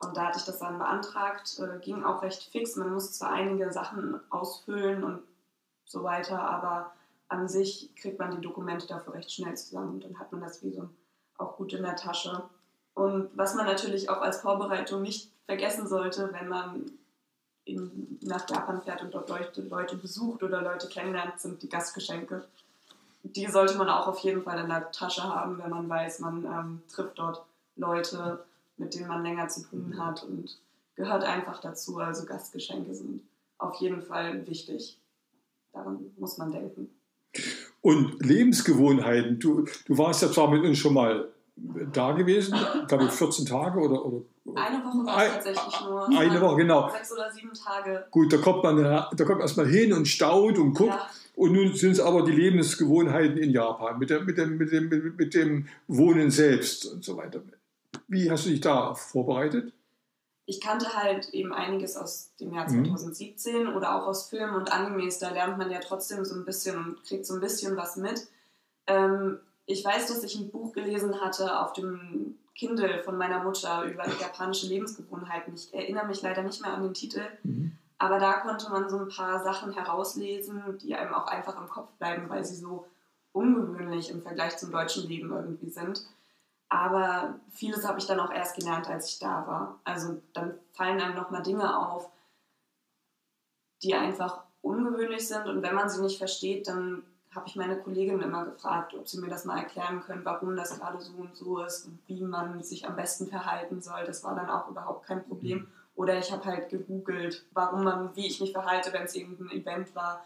und 0.00 0.16
da 0.16 0.26
hatte 0.26 0.38
ich 0.38 0.44
das 0.44 0.60
dann 0.60 0.78
beantragt. 0.78 1.58
Äh, 1.58 1.80
ging 1.80 2.04
auch 2.04 2.22
recht 2.22 2.44
fix. 2.52 2.76
Man 2.76 2.92
muss 2.92 3.12
zwar 3.14 3.30
einige 3.30 3.72
Sachen 3.72 4.20
ausfüllen 4.30 5.02
und 5.02 5.20
so 5.88 6.04
weiter, 6.04 6.38
aber 6.38 6.92
an 7.28 7.48
sich 7.48 7.94
kriegt 7.96 8.18
man 8.18 8.30
die 8.30 8.40
Dokumente 8.40 8.86
dafür 8.86 9.14
recht 9.14 9.32
schnell 9.32 9.56
zusammen 9.56 9.94
und 9.94 10.04
dann 10.04 10.18
hat 10.18 10.30
man 10.32 10.40
das 10.40 10.62
Visum 10.62 10.90
auch 11.36 11.56
gut 11.56 11.72
in 11.72 11.82
der 11.82 11.96
Tasche. 11.96 12.44
Und 12.94 13.30
was 13.34 13.54
man 13.54 13.66
natürlich 13.66 14.08
auch 14.10 14.20
als 14.20 14.40
Vorbereitung 14.40 15.02
nicht 15.02 15.30
vergessen 15.46 15.86
sollte, 15.86 16.32
wenn 16.32 16.48
man 16.48 16.90
in, 17.64 18.18
nach 18.22 18.48
Japan 18.48 18.82
fährt 18.82 19.02
und 19.02 19.14
dort 19.14 19.28
Leute, 19.28 19.62
Leute 19.62 19.96
besucht 19.96 20.42
oder 20.42 20.62
Leute 20.62 20.88
kennenlernt, 20.88 21.38
sind 21.40 21.62
die 21.62 21.68
Gastgeschenke. 21.68 22.44
Die 23.22 23.46
sollte 23.46 23.76
man 23.76 23.88
auch 23.88 24.06
auf 24.06 24.18
jeden 24.20 24.42
Fall 24.42 24.58
in 24.58 24.68
der 24.68 24.90
Tasche 24.90 25.22
haben, 25.22 25.58
wenn 25.58 25.70
man 25.70 25.88
weiß, 25.88 26.20
man 26.20 26.44
ähm, 26.44 26.82
trifft 26.90 27.18
dort 27.18 27.44
Leute, 27.76 28.44
mit 28.78 28.94
denen 28.94 29.08
man 29.08 29.22
länger 29.22 29.48
zu 29.48 29.62
tun 29.62 29.96
hat 29.98 30.22
und 30.24 30.58
gehört 30.94 31.24
einfach 31.24 31.60
dazu. 31.60 31.98
Also 31.98 32.24
Gastgeschenke 32.24 32.94
sind 32.94 33.22
auf 33.58 33.76
jeden 33.76 34.02
Fall 34.02 34.46
wichtig. 34.46 34.98
Daran 35.72 35.98
muss 36.16 36.38
man 36.38 36.52
denken. 36.52 36.88
Und 37.80 38.24
Lebensgewohnheiten. 38.24 39.38
Du, 39.38 39.64
du 39.86 39.98
warst 39.98 40.22
ja 40.22 40.30
zwar 40.30 40.50
mit 40.50 40.62
uns 40.62 40.78
schon 40.78 40.94
mal 40.94 41.28
da 41.92 42.12
gewesen, 42.12 42.56
ich 42.82 42.86
glaube 42.86 43.08
14 43.10 43.46
Tage 43.46 43.80
oder, 43.80 44.04
oder 44.04 44.22
eine 44.54 44.84
Woche 44.84 45.04
war 45.04 45.26
es 45.26 45.32
tatsächlich 45.32 45.80
nur. 45.84 46.08
Eine 46.08 46.40
Woche, 46.40 46.56
genau. 46.56 46.88
Sechs 46.90 47.12
oder 47.12 47.30
sieben 47.30 47.52
Tage. 47.52 48.06
Gut, 48.10 48.32
da 48.32 48.38
kommt 48.38 48.62
man, 48.62 48.76
da 48.78 49.24
kommt 49.24 49.40
erstmal 49.40 49.66
hin 49.66 49.92
und 49.92 50.06
staunt 50.06 50.58
und 50.58 50.74
guckt. 50.74 50.90
Ja. 50.90 51.10
Und 51.34 51.52
nun 51.52 51.74
sind 51.74 51.92
es 51.92 52.00
aber 52.00 52.24
die 52.24 52.32
Lebensgewohnheiten 52.32 53.36
in 53.36 53.50
Japan, 53.50 53.98
mit, 53.98 54.10
der, 54.10 54.22
mit, 54.22 54.38
dem, 54.38 54.56
mit, 54.56 54.72
dem, 54.72 55.14
mit 55.16 55.34
dem 55.34 55.68
Wohnen 55.86 56.30
selbst 56.30 56.86
und 56.86 57.04
so 57.04 57.16
weiter. 57.16 57.42
Wie 58.08 58.30
hast 58.30 58.46
du 58.46 58.50
dich 58.50 58.60
da 58.60 58.94
vorbereitet? 58.94 59.72
Ich 60.48 60.62
kannte 60.62 60.94
halt 60.94 61.28
eben 61.34 61.52
einiges 61.52 61.94
aus 61.94 62.32
dem 62.40 62.54
Jahr 62.54 62.66
2017 62.66 63.64
mhm. 63.64 63.76
oder 63.76 63.94
auch 63.94 64.06
aus 64.06 64.30
Filmen 64.30 64.54
und 64.54 64.72
Animes. 64.72 65.18
Da 65.18 65.28
lernt 65.28 65.58
man 65.58 65.70
ja 65.70 65.78
trotzdem 65.78 66.24
so 66.24 66.34
ein 66.34 66.46
bisschen 66.46 66.78
und 66.78 67.04
kriegt 67.04 67.26
so 67.26 67.34
ein 67.34 67.40
bisschen 67.40 67.76
was 67.76 67.96
mit. 67.96 68.26
Ähm, 68.86 69.40
ich 69.66 69.84
weiß, 69.84 70.06
dass 70.06 70.24
ich 70.24 70.36
ein 70.36 70.50
Buch 70.50 70.72
gelesen 70.72 71.20
hatte 71.20 71.60
auf 71.60 71.74
dem 71.74 72.38
Kindle 72.54 73.02
von 73.02 73.18
meiner 73.18 73.44
Mutter 73.44 73.84
über 73.84 74.08
japanische 74.08 74.68
Lebensgewohnheiten. 74.68 75.52
Ich 75.54 75.74
erinnere 75.74 76.06
mich 76.06 76.22
leider 76.22 76.42
nicht 76.42 76.62
mehr 76.62 76.72
an 76.72 76.82
den 76.82 76.94
Titel, 76.94 77.20
mhm. 77.42 77.72
aber 77.98 78.18
da 78.18 78.40
konnte 78.40 78.70
man 78.70 78.88
so 78.88 78.98
ein 78.98 79.08
paar 79.08 79.42
Sachen 79.44 79.74
herauslesen, 79.74 80.78
die 80.78 80.94
einem 80.94 81.12
auch 81.12 81.26
einfach 81.26 81.60
im 81.60 81.68
Kopf 81.68 81.90
bleiben, 81.98 82.30
weil 82.30 82.46
sie 82.46 82.56
so 82.56 82.86
ungewöhnlich 83.32 84.08
im 84.08 84.22
Vergleich 84.22 84.56
zum 84.56 84.72
deutschen 84.72 85.06
Leben 85.06 85.30
irgendwie 85.30 85.68
sind. 85.68 86.06
Aber 86.68 87.40
vieles 87.50 87.86
habe 87.86 87.98
ich 87.98 88.06
dann 88.06 88.20
auch 88.20 88.30
erst 88.30 88.56
gelernt, 88.56 88.88
als 88.88 89.10
ich 89.10 89.18
da 89.18 89.46
war. 89.46 89.80
Also 89.84 90.20
dann 90.34 90.54
fallen 90.72 91.00
einem 91.00 91.16
nochmal 91.16 91.42
Dinge 91.42 91.78
auf, 91.78 92.10
die 93.82 93.94
einfach 93.94 94.44
ungewöhnlich 94.60 95.26
sind 95.26 95.46
und 95.46 95.62
wenn 95.62 95.74
man 95.74 95.88
sie 95.88 96.02
nicht 96.02 96.18
versteht, 96.18 96.68
dann 96.68 97.04
habe 97.34 97.46
ich 97.46 97.56
meine 97.56 97.78
Kollegin 97.78 98.20
immer 98.20 98.44
gefragt, 98.46 98.94
ob 98.94 99.06
sie 99.06 99.20
mir 99.20 99.28
das 99.28 99.44
mal 99.44 99.58
erklären 99.58 100.00
können, 100.00 100.24
warum 100.24 100.56
das 100.56 100.78
gerade 100.78 101.00
so 101.00 101.12
und 101.12 101.36
so 101.36 101.58
ist 101.60 101.86
und 101.86 101.98
wie 102.06 102.22
man 102.22 102.62
sich 102.62 102.86
am 102.86 102.96
besten 102.96 103.28
verhalten 103.28 103.80
soll. 103.80 104.04
Das 104.04 104.24
war 104.24 104.34
dann 104.34 104.48
auch 104.48 104.68
überhaupt 104.68 105.06
kein 105.06 105.24
Problem. 105.24 105.68
Oder 105.94 106.18
ich 106.18 106.32
habe 106.32 106.44
halt 106.44 106.70
gegoogelt, 106.70 107.44
warum 107.52 107.84
man, 107.84 108.14
wie 108.16 108.26
ich 108.26 108.40
mich 108.40 108.52
verhalte, 108.52 108.92
wenn 108.92 109.02
es 109.02 109.14
irgendein 109.14 109.50
Event 109.50 109.94
war, 109.94 110.24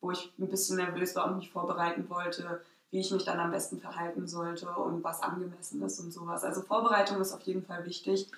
wo 0.00 0.10
ich 0.10 0.32
ein 0.38 0.48
bisschen 0.48 0.76
nervös 0.76 1.16
war 1.16 1.26
und 1.26 1.38
mich 1.38 1.50
vorbereiten 1.50 2.08
wollte, 2.08 2.60
wie 2.94 3.00
ich 3.00 3.10
mich 3.10 3.24
dann 3.24 3.40
am 3.40 3.50
besten 3.50 3.80
verhalten 3.80 4.28
sollte 4.28 4.68
und 4.68 5.02
was 5.02 5.20
angemessen 5.20 5.82
ist 5.82 5.98
und 5.98 6.12
sowas. 6.12 6.44
Also 6.44 6.62
Vorbereitung 6.62 7.20
ist 7.20 7.32
auf 7.32 7.40
jeden 7.42 7.64
Fall 7.64 7.84
wichtig. 7.84 8.28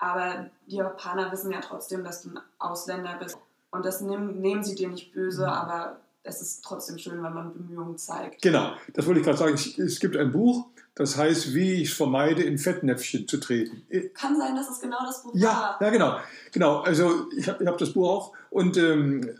Aber 0.00 0.50
die 0.66 0.76
Japaner 0.76 1.30
wissen 1.30 1.52
ja 1.52 1.60
trotzdem, 1.60 2.02
dass 2.02 2.22
du 2.22 2.30
ein 2.30 2.40
Ausländer 2.58 3.16
bist. 3.22 3.38
Und 3.70 3.86
das 3.86 4.00
nehmen, 4.00 4.40
nehmen 4.40 4.64
sie 4.64 4.74
dir 4.74 4.88
nicht 4.88 5.12
böse, 5.12 5.42
mhm. 5.42 5.48
aber 5.48 6.00
es 6.24 6.40
ist 6.40 6.64
trotzdem 6.64 6.98
schön, 6.98 7.22
wenn 7.22 7.34
man 7.34 7.52
Bemühungen 7.52 7.96
zeigt. 7.96 8.42
Genau, 8.42 8.72
das 8.94 9.06
wollte 9.06 9.20
ich 9.20 9.26
gerade 9.26 9.38
sagen. 9.38 9.54
Es 9.54 10.00
gibt 10.00 10.16
ein 10.16 10.32
Buch, 10.32 10.66
das 10.96 11.16
heißt, 11.16 11.54
wie 11.54 11.82
ich 11.82 11.94
vermeide, 11.94 12.42
in 12.42 12.58
Fettnäpfchen 12.58 13.28
zu 13.28 13.38
treten. 13.38 13.86
Kann 14.14 14.36
sein, 14.36 14.56
dass 14.56 14.70
es 14.70 14.80
genau 14.80 14.98
das 15.06 15.22
Buch 15.22 15.36
ja, 15.36 15.76
war. 15.78 15.78
Ja, 15.80 15.90
genau. 15.90 16.16
genau. 16.50 16.80
Also 16.80 17.30
ich 17.36 17.48
habe 17.48 17.64
hab 17.64 17.78
das 17.78 17.92
Buch 17.92 18.08
auch 18.08 18.32
und 18.50 18.76
ähm, 18.76 19.38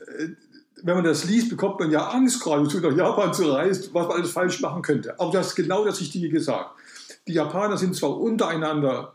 wenn 0.84 0.96
man 0.96 1.04
das 1.04 1.24
liest, 1.24 1.48
bekommt 1.48 1.80
man 1.80 1.90
ja 1.90 2.08
Angst, 2.08 2.44
geradezu 2.44 2.78
nach 2.78 2.94
Japan 2.94 3.32
zu 3.32 3.50
reisen, 3.50 3.88
was 3.94 4.06
man 4.06 4.18
alles 4.18 4.32
falsch 4.32 4.60
machen 4.60 4.82
könnte. 4.82 5.18
Aber 5.18 5.32
das 5.32 5.48
ist 5.48 5.54
genau 5.54 5.82
das 5.82 5.98
Richtige 5.98 6.28
gesagt. 6.28 6.72
Die 7.26 7.32
Japaner 7.32 7.78
sind 7.78 7.96
zwar 7.96 8.20
untereinander 8.20 9.14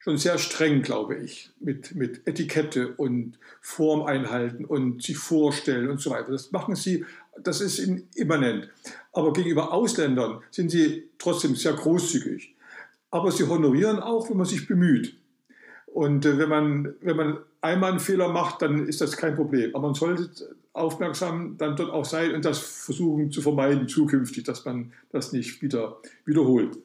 schon 0.00 0.18
sehr 0.18 0.36
streng, 0.38 0.82
glaube 0.82 1.16
ich, 1.16 1.50
mit, 1.60 1.94
mit 1.94 2.26
Etikette 2.26 2.94
und 2.94 3.38
Form 3.60 4.02
einhalten 4.02 4.64
und 4.64 5.00
sich 5.00 5.16
vorstellen 5.16 5.90
und 5.90 6.00
so 6.00 6.10
weiter. 6.10 6.32
Das 6.32 6.50
machen 6.50 6.74
sie, 6.74 7.04
das 7.40 7.60
ist 7.60 7.78
ihnen 7.78 8.08
immanent. 8.16 8.68
Aber 9.12 9.32
gegenüber 9.32 9.72
Ausländern 9.72 10.40
sind 10.50 10.70
sie 10.70 11.08
trotzdem 11.18 11.54
sehr 11.54 11.74
großzügig. 11.74 12.56
Aber 13.12 13.30
sie 13.30 13.46
honorieren 13.46 14.00
auch, 14.00 14.28
wenn 14.28 14.38
man 14.38 14.46
sich 14.46 14.66
bemüht. 14.66 15.16
Und 15.86 16.26
äh, 16.26 16.36
wenn, 16.36 16.48
man, 16.48 16.94
wenn 17.00 17.16
man 17.16 17.38
einmal 17.66 17.90
einen 17.90 18.00
Fehler 18.00 18.28
macht, 18.28 18.62
dann 18.62 18.86
ist 18.86 19.00
das 19.00 19.16
kein 19.16 19.36
Problem. 19.36 19.74
Aber 19.74 19.88
man 19.88 19.94
sollte 19.94 20.56
aufmerksam 20.72 21.56
dann 21.56 21.76
dort 21.76 21.90
auch 21.90 22.04
sein 22.04 22.34
und 22.34 22.44
das 22.44 22.58
versuchen 22.58 23.30
zu 23.30 23.40
vermeiden 23.40 23.88
zukünftig, 23.88 24.44
dass 24.44 24.64
man 24.64 24.92
das 25.10 25.32
nicht 25.32 25.62
wieder 25.62 25.98
wiederholt. 26.24 26.78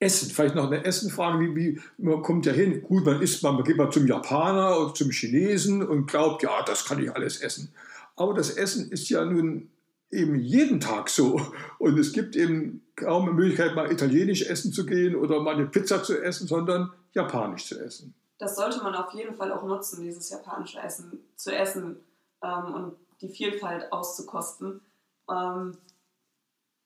Essen, 0.00 0.30
vielleicht 0.30 0.54
noch 0.54 0.70
eine 0.70 0.84
Essenfrage, 0.84 1.40
wie, 1.40 1.56
wie 1.56 1.80
man 1.98 2.22
kommt 2.22 2.46
ja 2.46 2.52
hin, 2.52 2.82
gut, 2.82 3.04
man 3.04 3.20
isst 3.20 3.42
man, 3.42 3.62
geht 3.64 3.76
mal 3.76 3.90
zum 3.90 4.06
Japaner 4.06 4.80
oder 4.80 4.94
zum 4.94 5.10
Chinesen 5.10 5.82
und 5.82 6.06
glaubt, 6.06 6.42
ja, 6.42 6.62
das 6.64 6.84
kann 6.84 7.02
ich 7.02 7.12
alles 7.12 7.40
essen. 7.40 7.72
Aber 8.14 8.32
das 8.32 8.50
Essen 8.50 8.90
ist 8.90 9.08
ja 9.08 9.24
nun 9.24 9.68
eben 10.10 10.36
jeden 10.36 10.80
Tag 10.80 11.10
so 11.10 11.40
und 11.78 11.98
es 11.98 12.12
gibt 12.12 12.36
eben 12.36 12.82
kaum 12.96 13.24
eine 13.24 13.32
Möglichkeit, 13.32 13.74
mal 13.74 13.92
italienisch 13.92 14.42
essen 14.42 14.72
zu 14.72 14.86
gehen 14.86 15.14
oder 15.14 15.42
mal 15.42 15.56
eine 15.56 15.66
Pizza 15.66 16.02
zu 16.02 16.20
essen, 16.22 16.46
sondern 16.46 16.90
japanisch 17.12 17.66
zu 17.66 17.78
essen. 17.78 18.14
Das 18.38 18.56
sollte 18.56 18.82
man 18.82 18.94
auf 18.94 19.12
jeden 19.12 19.34
Fall 19.34 19.52
auch 19.52 19.64
nutzen, 19.64 20.02
dieses 20.02 20.30
japanische 20.30 20.80
Essen 20.80 21.24
zu 21.36 21.54
essen 21.54 22.04
ähm, 22.42 22.74
und 22.74 22.96
die 23.20 23.28
Vielfalt 23.28 23.92
auszukosten. 23.92 24.80
Ähm, 25.28 25.76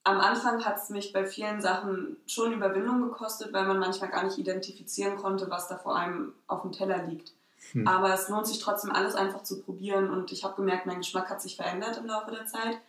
am 0.05 0.19
Anfang 0.19 0.65
hat 0.65 0.77
es 0.77 0.89
mich 0.89 1.13
bei 1.13 1.25
vielen 1.25 1.61
Sachen 1.61 2.17
schon 2.27 2.51
Überwindung 2.51 3.01
gekostet, 3.03 3.53
weil 3.53 3.65
man 3.65 3.79
manchmal 3.79 4.09
gar 4.09 4.23
nicht 4.23 4.37
identifizieren 4.37 5.15
konnte, 5.15 5.49
was 5.49 5.69
da 5.69 5.77
vor 5.77 5.95
allem 5.95 6.33
auf 6.47 6.61
dem 6.61 6.73
Teller 6.73 7.03
liegt. 7.03 7.33
Hm. 7.71 7.87
Aber 7.87 8.13
es 8.13 8.27
lohnt 8.27 8.45
sich 8.45 8.59
trotzdem, 8.59 8.91
alles 8.91 9.15
einfach 9.15 9.43
zu 9.43 9.61
probieren. 9.61 10.09
Und 10.09 10.31
ich 10.33 10.43
habe 10.43 10.55
gemerkt, 10.55 10.85
mein 10.85 10.97
Geschmack 10.97 11.29
hat 11.29 11.41
sich 11.41 11.55
verändert 11.55 11.97
im 11.97 12.07
Laufe 12.07 12.31
der 12.31 12.45
Zeit. 12.45 12.79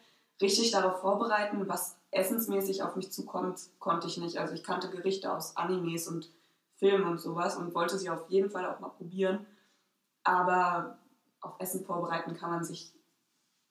Richtig 0.42 0.72
darauf 0.72 1.00
vorbereiten, 1.00 1.68
was 1.68 1.96
essensmäßig 2.10 2.82
auf 2.82 2.96
mich 2.96 3.12
zukommt, 3.12 3.60
konnte 3.78 4.08
ich 4.08 4.16
nicht. 4.16 4.38
Also 4.38 4.54
ich 4.54 4.64
kannte 4.64 4.90
Gerichte 4.90 5.32
aus 5.32 5.56
Animes 5.56 6.08
und 6.08 6.30
Filmen 6.84 7.06
und 7.06 7.18
sowas 7.18 7.56
und 7.56 7.74
wollte 7.74 7.98
sie 7.98 8.10
auf 8.10 8.28
jeden 8.28 8.50
Fall 8.50 8.66
auch 8.66 8.78
mal 8.78 8.90
probieren. 8.90 9.46
Aber 10.22 10.98
auf 11.40 11.54
Essen 11.58 11.82
vorbereiten 11.82 12.36
kann 12.36 12.50
man 12.50 12.62
sich 12.62 12.92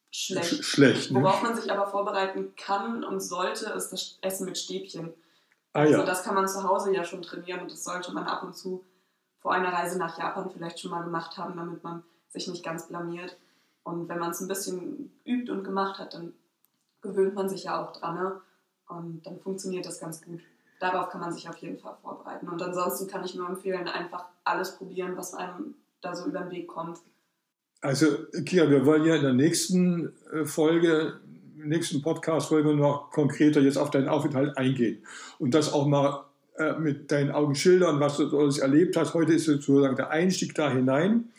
schlecht. 0.09 0.65
schlecht 0.65 1.11
ne? 1.11 1.21
Worauf 1.21 1.43
man 1.43 1.55
sich 1.55 1.71
aber 1.71 1.85
vorbereiten 1.85 2.55
kann 2.55 3.03
und 3.03 3.19
sollte, 3.19 3.69
ist 3.69 3.89
das 3.89 4.17
Essen 4.21 4.45
mit 4.45 4.57
Stäbchen. 4.57 5.13
Ah, 5.73 5.81
also 5.81 5.99
ja. 5.99 6.05
das 6.05 6.23
kann 6.23 6.33
man 6.33 6.47
zu 6.47 6.63
Hause 6.63 6.91
ja 6.91 7.03
schon 7.03 7.21
trainieren 7.21 7.61
und 7.61 7.71
das 7.71 7.83
sollte 7.83 8.11
man 8.13 8.25
ab 8.25 8.41
und 8.41 8.55
zu 8.55 8.83
vor 9.41 9.53
einer 9.53 9.71
Reise 9.71 9.99
nach 9.99 10.17
Japan 10.17 10.49
vielleicht 10.49 10.79
schon 10.79 10.89
mal 10.89 11.03
gemacht 11.03 11.37
haben, 11.37 11.55
damit 11.55 11.83
man 11.83 12.01
sich 12.29 12.47
nicht 12.47 12.65
ganz 12.65 12.87
blamiert. 12.87 13.37
Und 13.83 14.07
wenn 14.09 14.17
man 14.17 14.31
es 14.31 14.41
ein 14.41 14.47
bisschen 14.47 15.11
übt 15.23 15.51
und 15.51 15.63
gemacht 15.63 15.99
hat, 15.99 16.15
dann 16.15 16.33
gewöhnt 17.01 17.35
man 17.35 17.47
sich 17.47 17.65
ja 17.65 17.83
auch 17.83 17.91
dran. 17.91 18.15
Ne? 18.15 18.41
Und 18.87 19.21
dann 19.23 19.39
funktioniert 19.39 19.85
das 19.85 19.99
ganz 19.99 20.23
gut. 20.23 20.39
Darauf 20.83 21.07
kann 21.07 21.21
man 21.21 21.31
sich 21.31 21.47
auf 21.47 21.55
jeden 21.59 21.77
Fall 21.77 21.95
vorbereiten. 22.01 22.49
Und 22.49 22.61
ansonsten 22.61 23.07
kann 23.07 23.23
ich 23.23 23.35
nur 23.35 23.47
empfehlen, 23.47 23.87
einfach 23.87 24.25
alles 24.43 24.75
probieren, 24.75 25.15
was 25.15 25.33
einem 25.33 25.75
da 26.01 26.13
so 26.13 26.27
über 26.27 26.39
den 26.39 26.51
Weg 26.51 26.67
kommt. 26.67 26.97
Also, 27.79 28.07
Kia, 28.43 28.69
wir 28.69 28.85
wollen 28.85 29.05
ja 29.05 29.15
in 29.15 29.21
der 29.21 29.31
nächsten 29.31 30.11
äh, 30.33 30.43
Folge, 30.43 31.21
nächsten 31.55 32.01
Podcast, 32.01 32.51
wollen 32.51 32.65
wir 32.65 32.73
noch 32.73 33.11
konkreter 33.11 33.61
jetzt 33.61 33.77
auf 33.77 33.91
deinen 33.91 34.09
Aufenthalt 34.09 34.57
eingehen 34.57 35.05
und 35.39 35.53
das 35.53 35.71
auch 35.71 35.87
mal 35.87 36.25
äh, 36.57 36.73
mit 36.73 37.09
deinen 37.13 37.31
Augen 37.31 37.55
schildern, 37.55 38.01
was 38.01 38.17
du 38.17 38.37
alles 38.37 38.57
erlebt 38.57 38.97
hast. 38.97 39.13
Heute 39.13 39.35
ist 39.35 39.45
sozusagen 39.45 39.95
der 39.95 40.09
Einstieg 40.09 40.53
da 40.53 40.69
hinein. 40.69 41.29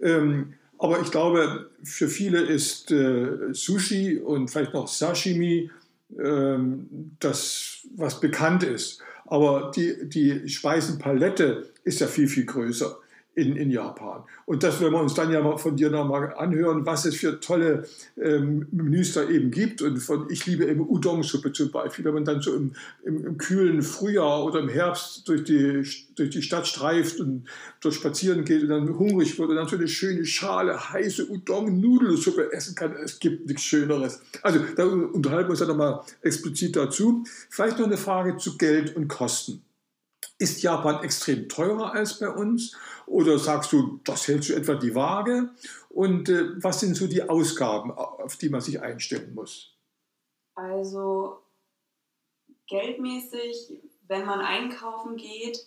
Ähm, 0.00 0.54
aber 0.78 1.00
ich 1.00 1.10
glaube, 1.10 1.68
für 1.82 2.06
viele 2.06 2.42
ist 2.42 2.92
äh, 2.92 3.52
Sushi 3.52 4.18
und 4.18 4.52
vielleicht 4.52 4.72
noch 4.72 4.86
Sashimi 4.86 5.68
ähm, 6.16 7.16
das, 7.18 7.73
was 7.96 8.20
bekannt 8.20 8.62
ist. 8.62 9.00
Aber 9.26 9.70
die, 9.74 10.08
die 10.08 10.48
Speisenpalette 10.48 11.70
ist 11.84 12.00
ja 12.00 12.06
viel, 12.06 12.28
viel 12.28 12.44
größer 12.44 12.98
in, 13.34 13.56
in 13.56 13.70
Japan. 13.70 14.22
Und 14.46 14.62
das 14.62 14.80
werden 14.80 14.92
wir 14.92 15.00
uns 15.00 15.14
dann 15.14 15.32
ja 15.32 15.42
mal 15.42 15.58
von 15.58 15.76
dir 15.76 15.90
nochmal 15.90 16.34
anhören, 16.34 16.86
was 16.86 17.04
es 17.04 17.16
für 17.16 17.40
tolle 17.40 17.84
ähm, 18.20 18.68
Menüs 18.70 19.14
da 19.14 19.28
eben 19.28 19.50
gibt. 19.50 19.82
Und 19.82 19.98
von, 19.98 20.30
ich 20.30 20.46
liebe 20.46 20.64
eben 20.66 20.80
Udon-Suppe 20.80 21.52
zum 21.52 21.70
Beispiel, 21.70 22.04
wenn 22.04 22.14
man 22.14 22.24
dann 22.24 22.40
so 22.40 22.54
im, 22.54 22.72
im, 23.04 23.26
im, 23.26 23.38
kühlen 23.38 23.82
Frühjahr 23.82 24.44
oder 24.44 24.60
im 24.60 24.68
Herbst 24.68 25.28
durch 25.28 25.44
die, 25.44 25.84
durch 26.14 26.30
die 26.30 26.42
Stadt 26.42 26.66
streift 26.66 27.20
und 27.20 27.46
dort 27.80 27.94
spazieren 27.94 28.44
geht 28.44 28.62
und 28.62 28.68
dann 28.68 28.98
hungrig 28.98 29.38
wird 29.38 29.50
und 29.50 29.56
dann 29.56 29.68
so 29.68 29.76
eine 29.76 29.88
schöne 29.88 30.24
Schale 30.24 30.92
heiße 30.92 31.28
Udon-Nudelsuppe 31.28 32.52
essen 32.52 32.74
kann. 32.74 32.94
Es 33.02 33.18
gibt 33.18 33.46
nichts 33.46 33.64
Schöneres. 33.64 34.20
Also 34.42 34.60
da 34.76 34.84
unterhalten 34.84 35.48
wir 35.48 35.50
uns 35.50 35.58
dann 35.58 35.68
nochmal 35.68 36.00
explizit 36.22 36.76
dazu. 36.76 37.24
Vielleicht 37.50 37.78
noch 37.78 37.86
eine 37.86 37.96
Frage 37.96 38.36
zu 38.36 38.56
Geld 38.56 38.94
und 38.96 39.08
Kosten. 39.08 39.62
Ist 40.38 40.62
Japan 40.62 41.02
extrem 41.04 41.48
teurer 41.48 41.92
als 41.92 42.18
bei 42.18 42.28
uns? 42.28 42.76
Oder 43.06 43.38
sagst 43.38 43.72
du, 43.72 44.00
das 44.04 44.26
hältst 44.26 44.48
du 44.48 44.54
etwa 44.54 44.74
die 44.74 44.94
Waage? 44.94 45.50
Und 45.90 46.28
äh, 46.28 46.62
was 46.62 46.80
sind 46.80 46.96
so 46.96 47.06
die 47.06 47.22
Ausgaben, 47.22 47.92
auf 47.92 48.36
die 48.36 48.48
man 48.48 48.60
sich 48.60 48.80
einstellen 48.80 49.34
muss? 49.34 49.76
Also 50.56 51.42
geldmäßig, 52.66 53.80
wenn 54.08 54.26
man 54.26 54.40
einkaufen 54.40 55.16
geht, 55.16 55.66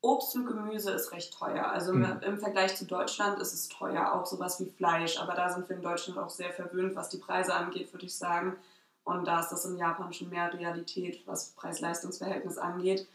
Obst 0.00 0.36
und 0.36 0.46
Gemüse 0.46 0.92
ist 0.92 1.12
recht 1.12 1.36
teuer. 1.36 1.66
Also 1.66 1.92
mhm. 1.92 2.20
im 2.22 2.38
Vergleich 2.38 2.76
zu 2.76 2.84
Deutschland 2.84 3.40
ist 3.40 3.52
es 3.52 3.68
teuer, 3.68 4.12
auch 4.12 4.26
sowas 4.26 4.60
wie 4.60 4.70
Fleisch. 4.70 5.18
Aber 5.18 5.34
da 5.34 5.48
sind 5.50 5.68
wir 5.68 5.76
in 5.76 5.82
Deutschland 5.82 6.18
auch 6.18 6.30
sehr 6.30 6.52
verwöhnt, 6.52 6.94
was 6.94 7.08
die 7.08 7.18
Preise 7.18 7.54
angeht, 7.54 7.92
würde 7.92 8.06
ich 8.06 8.16
sagen. 8.16 8.56
Und 9.04 9.26
da 9.26 9.40
ist 9.40 9.50
das 9.50 9.64
in 9.64 9.76
Japan 9.76 10.12
schon 10.12 10.30
mehr 10.30 10.52
Realität, 10.52 11.22
was 11.26 11.50
Preis-Leistungs-Verhältnis 11.52 12.58
angeht. 12.58 13.06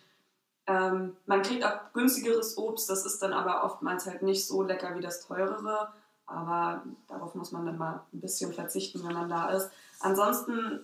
Ähm, 0.68 1.18
man 1.26 1.42
kriegt 1.42 1.66
auch 1.66 1.92
günstigeres 1.94 2.58
Obst, 2.58 2.90
das 2.90 3.06
ist 3.06 3.22
dann 3.22 3.34
aber 3.34 3.64
oftmals 3.64 4.06
halt 4.06 4.22
nicht 4.22 4.48
so 4.48 4.62
lecker 4.64 4.96
wie 4.96 5.02
das 5.02 5.26
teurere. 5.26 5.90
Aber 6.26 6.84
darauf 7.08 7.36
muss 7.36 7.52
man 7.52 7.66
dann 7.66 7.78
mal 7.78 8.04
ein 8.14 8.22
bisschen 8.22 8.54
verzichten, 8.54 9.04
wenn 9.04 9.14
man 9.14 9.30
da 9.30 9.50
ist. 9.50 9.70
Ansonsten, 10.00 10.80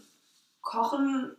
Kochen 0.61 1.35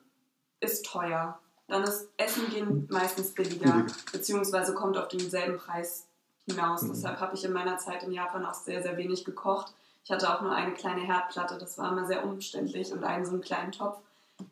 ist 0.61 0.87
teuer. 0.87 1.39
Dann 1.67 1.83
ist 1.83 2.09
Essen 2.17 2.49
gehen 2.49 2.89
meistens 2.91 3.35
billiger, 3.35 3.73
billiger. 3.73 3.95
beziehungsweise 4.11 4.75
kommt 4.75 4.97
auf 4.97 5.09
denselben 5.09 5.59
Preis 5.59 6.07
hinaus. 6.47 6.83
Mhm. 6.83 6.89
Deshalb 6.89 7.21
habe 7.21 7.35
ich 7.35 7.45
in 7.45 7.53
meiner 7.53 7.77
Zeit 7.77 8.03
in 8.03 8.13
Japan 8.13 8.47
auch 8.47 8.55
sehr, 8.55 8.83
sehr 8.83 8.97
wenig 8.97 9.25
gekocht. 9.27 9.75
Ich 10.05 10.11
hatte 10.11 10.33
auch 10.35 10.41
nur 10.41 10.53
eine 10.53 10.73
kleine 10.73 11.03
Herdplatte, 11.03 11.59
das 11.59 11.77
war 11.77 11.93
immer 11.93 12.07
sehr 12.07 12.25
umständlich 12.25 12.93
und 12.93 13.05
einen 13.05 13.27
so 13.27 13.33
einen 13.33 13.43
kleinen 13.43 13.73
Topf. 13.73 13.99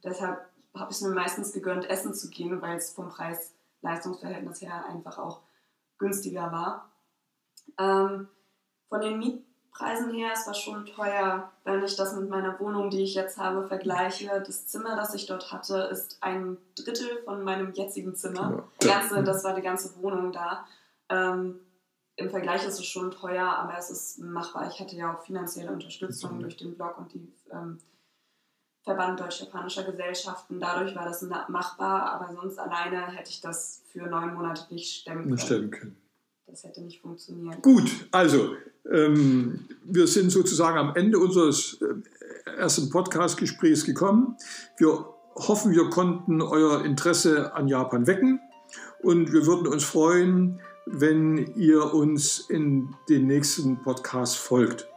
Deshalb 0.04 0.44
habe 0.74 0.90
ich 0.90 0.98
es 0.98 1.02
mir 1.02 1.14
meistens 1.14 1.52
gegönnt, 1.54 1.88
essen 1.88 2.12
zu 2.12 2.28
gehen, 2.28 2.60
weil 2.60 2.76
es 2.76 2.90
vom 2.90 3.08
Preis-Leistungsverhältnis 3.86 4.60
her 4.60 4.84
einfach 4.88 5.18
auch 5.18 5.42
günstiger 5.98 6.50
war. 6.52 6.90
Ähm, 7.78 8.28
von 8.88 9.00
den 9.00 9.18
Mietpreisen 9.18 10.12
her 10.12 10.32
ist 10.32 10.46
das 10.46 10.58
schon 10.58 10.86
teuer, 10.86 11.50
wenn 11.64 11.82
ich 11.82 11.96
das 11.96 12.14
mit 12.14 12.28
meiner 12.28 12.58
Wohnung, 12.60 12.90
die 12.90 13.02
ich 13.02 13.14
jetzt 13.14 13.38
habe, 13.38 13.66
vergleiche. 13.66 14.42
Das 14.46 14.66
Zimmer, 14.66 14.96
das 14.96 15.14
ich 15.14 15.26
dort 15.26 15.52
hatte, 15.52 15.78
ist 15.90 16.18
ein 16.20 16.58
Drittel 16.76 17.22
von 17.24 17.42
meinem 17.42 17.72
jetzigen 17.72 18.14
Zimmer. 18.14 18.64
Ja. 18.82 18.98
Ganze, 18.98 19.22
das 19.22 19.44
war 19.44 19.54
die 19.54 19.62
ganze 19.62 19.96
Wohnung 20.02 20.32
da. 20.32 20.66
Ähm, 21.08 21.60
im 22.16 22.30
Vergleich 22.30 22.66
ist 22.66 22.78
es 22.78 22.86
schon 22.86 23.10
teuer, 23.10 23.46
aber 23.46 23.76
es 23.76 23.90
ist 23.90 24.18
machbar. 24.18 24.68
Ich 24.68 24.80
hatte 24.80 24.96
ja 24.96 25.14
auch 25.14 25.22
finanzielle 25.22 25.70
Unterstützung 25.70 26.36
mhm. 26.36 26.40
durch 26.40 26.56
den 26.56 26.74
Blog 26.74 26.96
und 26.98 27.12
die 27.12 27.32
ähm, 27.52 27.78
Verband 28.86 29.18
Deutsch-Japanischer 29.18 29.82
Gesellschaften. 29.82 30.60
Dadurch 30.60 30.94
war 30.94 31.04
das 31.04 31.20
machbar, 31.48 32.12
aber 32.12 32.32
sonst 32.32 32.56
alleine 32.56 33.08
hätte 33.08 33.30
ich 33.30 33.40
das 33.40 33.82
für 33.90 34.06
neun 34.06 34.32
Monate 34.34 34.72
nicht 34.72 35.00
stemmen 35.00 35.22
können. 35.22 35.32
Nicht 35.32 35.44
stemmen 35.44 35.70
können. 35.72 35.96
Das 36.46 36.62
hätte 36.62 36.82
nicht 36.82 37.02
funktioniert. 37.02 37.60
Gut, 37.62 37.90
also 38.12 38.54
ähm, 38.88 39.66
wir 39.82 40.06
sind 40.06 40.30
sozusagen 40.30 40.78
am 40.78 40.94
Ende 40.94 41.18
unseres 41.18 41.80
äh, 41.82 42.50
ersten 42.58 42.88
Podcast-Gesprächs 42.88 43.84
gekommen. 43.84 44.36
Wir 44.78 45.04
hoffen, 45.34 45.72
wir 45.72 45.90
konnten 45.90 46.40
euer 46.40 46.84
Interesse 46.84 47.52
an 47.54 47.66
Japan 47.66 48.06
wecken 48.06 48.38
und 49.02 49.32
wir 49.32 49.46
würden 49.46 49.66
uns 49.66 49.82
freuen, 49.82 50.60
wenn 50.86 51.38
ihr 51.56 51.92
uns 51.92 52.38
in 52.48 52.94
den 53.08 53.26
nächsten 53.26 53.82
Podcast 53.82 54.36
folgt. 54.36 54.88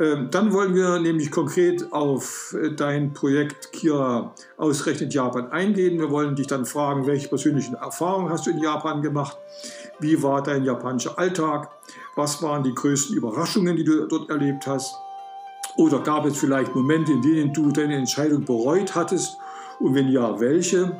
Ähm, 0.00 0.28
dann 0.30 0.52
wollen 0.54 0.74
wir 0.74 0.98
nämlich 0.98 1.30
konkret 1.30 1.92
auf 1.92 2.56
äh, 2.58 2.70
dein 2.70 3.12
Projekt 3.12 3.70
Kira 3.70 4.34
ausgerechnet 4.56 5.12
Japan 5.12 5.52
eingehen. 5.52 5.98
Wir 5.98 6.10
wollen 6.10 6.34
dich 6.34 6.46
dann 6.46 6.64
fragen, 6.64 7.06
welche 7.06 7.28
persönlichen 7.28 7.74
Erfahrungen 7.74 8.30
hast 8.30 8.46
du 8.46 8.50
in 8.50 8.60
Japan 8.60 9.02
gemacht? 9.02 9.36
Wie 9.98 10.22
war 10.22 10.42
dein 10.42 10.64
japanischer 10.64 11.18
Alltag? 11.18 11.70
Was 12.16 12.42
waren 12.42 12.62
die 12.62 12.74
größten 12.74 13.14
Überraschungen, 13.14 13.76
die 13.76 13.84
du 13.84 14.08
dort 14.08 14.30
erlebt 14.30 14.66
hast? 14.66 14.94
Oder 15.76 15.98
gab 15.98 16.24
es 16.24 16.38
vielleicht 16.38 16.74
Momente, 16.74 17.12
in 17.12 17.20
denen 17.20 17.52
du 17.52 17.70
deine 17.70 17.96
Entscheidung 17.96 18.46
bereut 18.46 18.94
hattest? 18.94 19.36
Und 19.80 19.94
wenn 19.94 20.08
ja, 20.08 20.40
welche? 20.40 20.98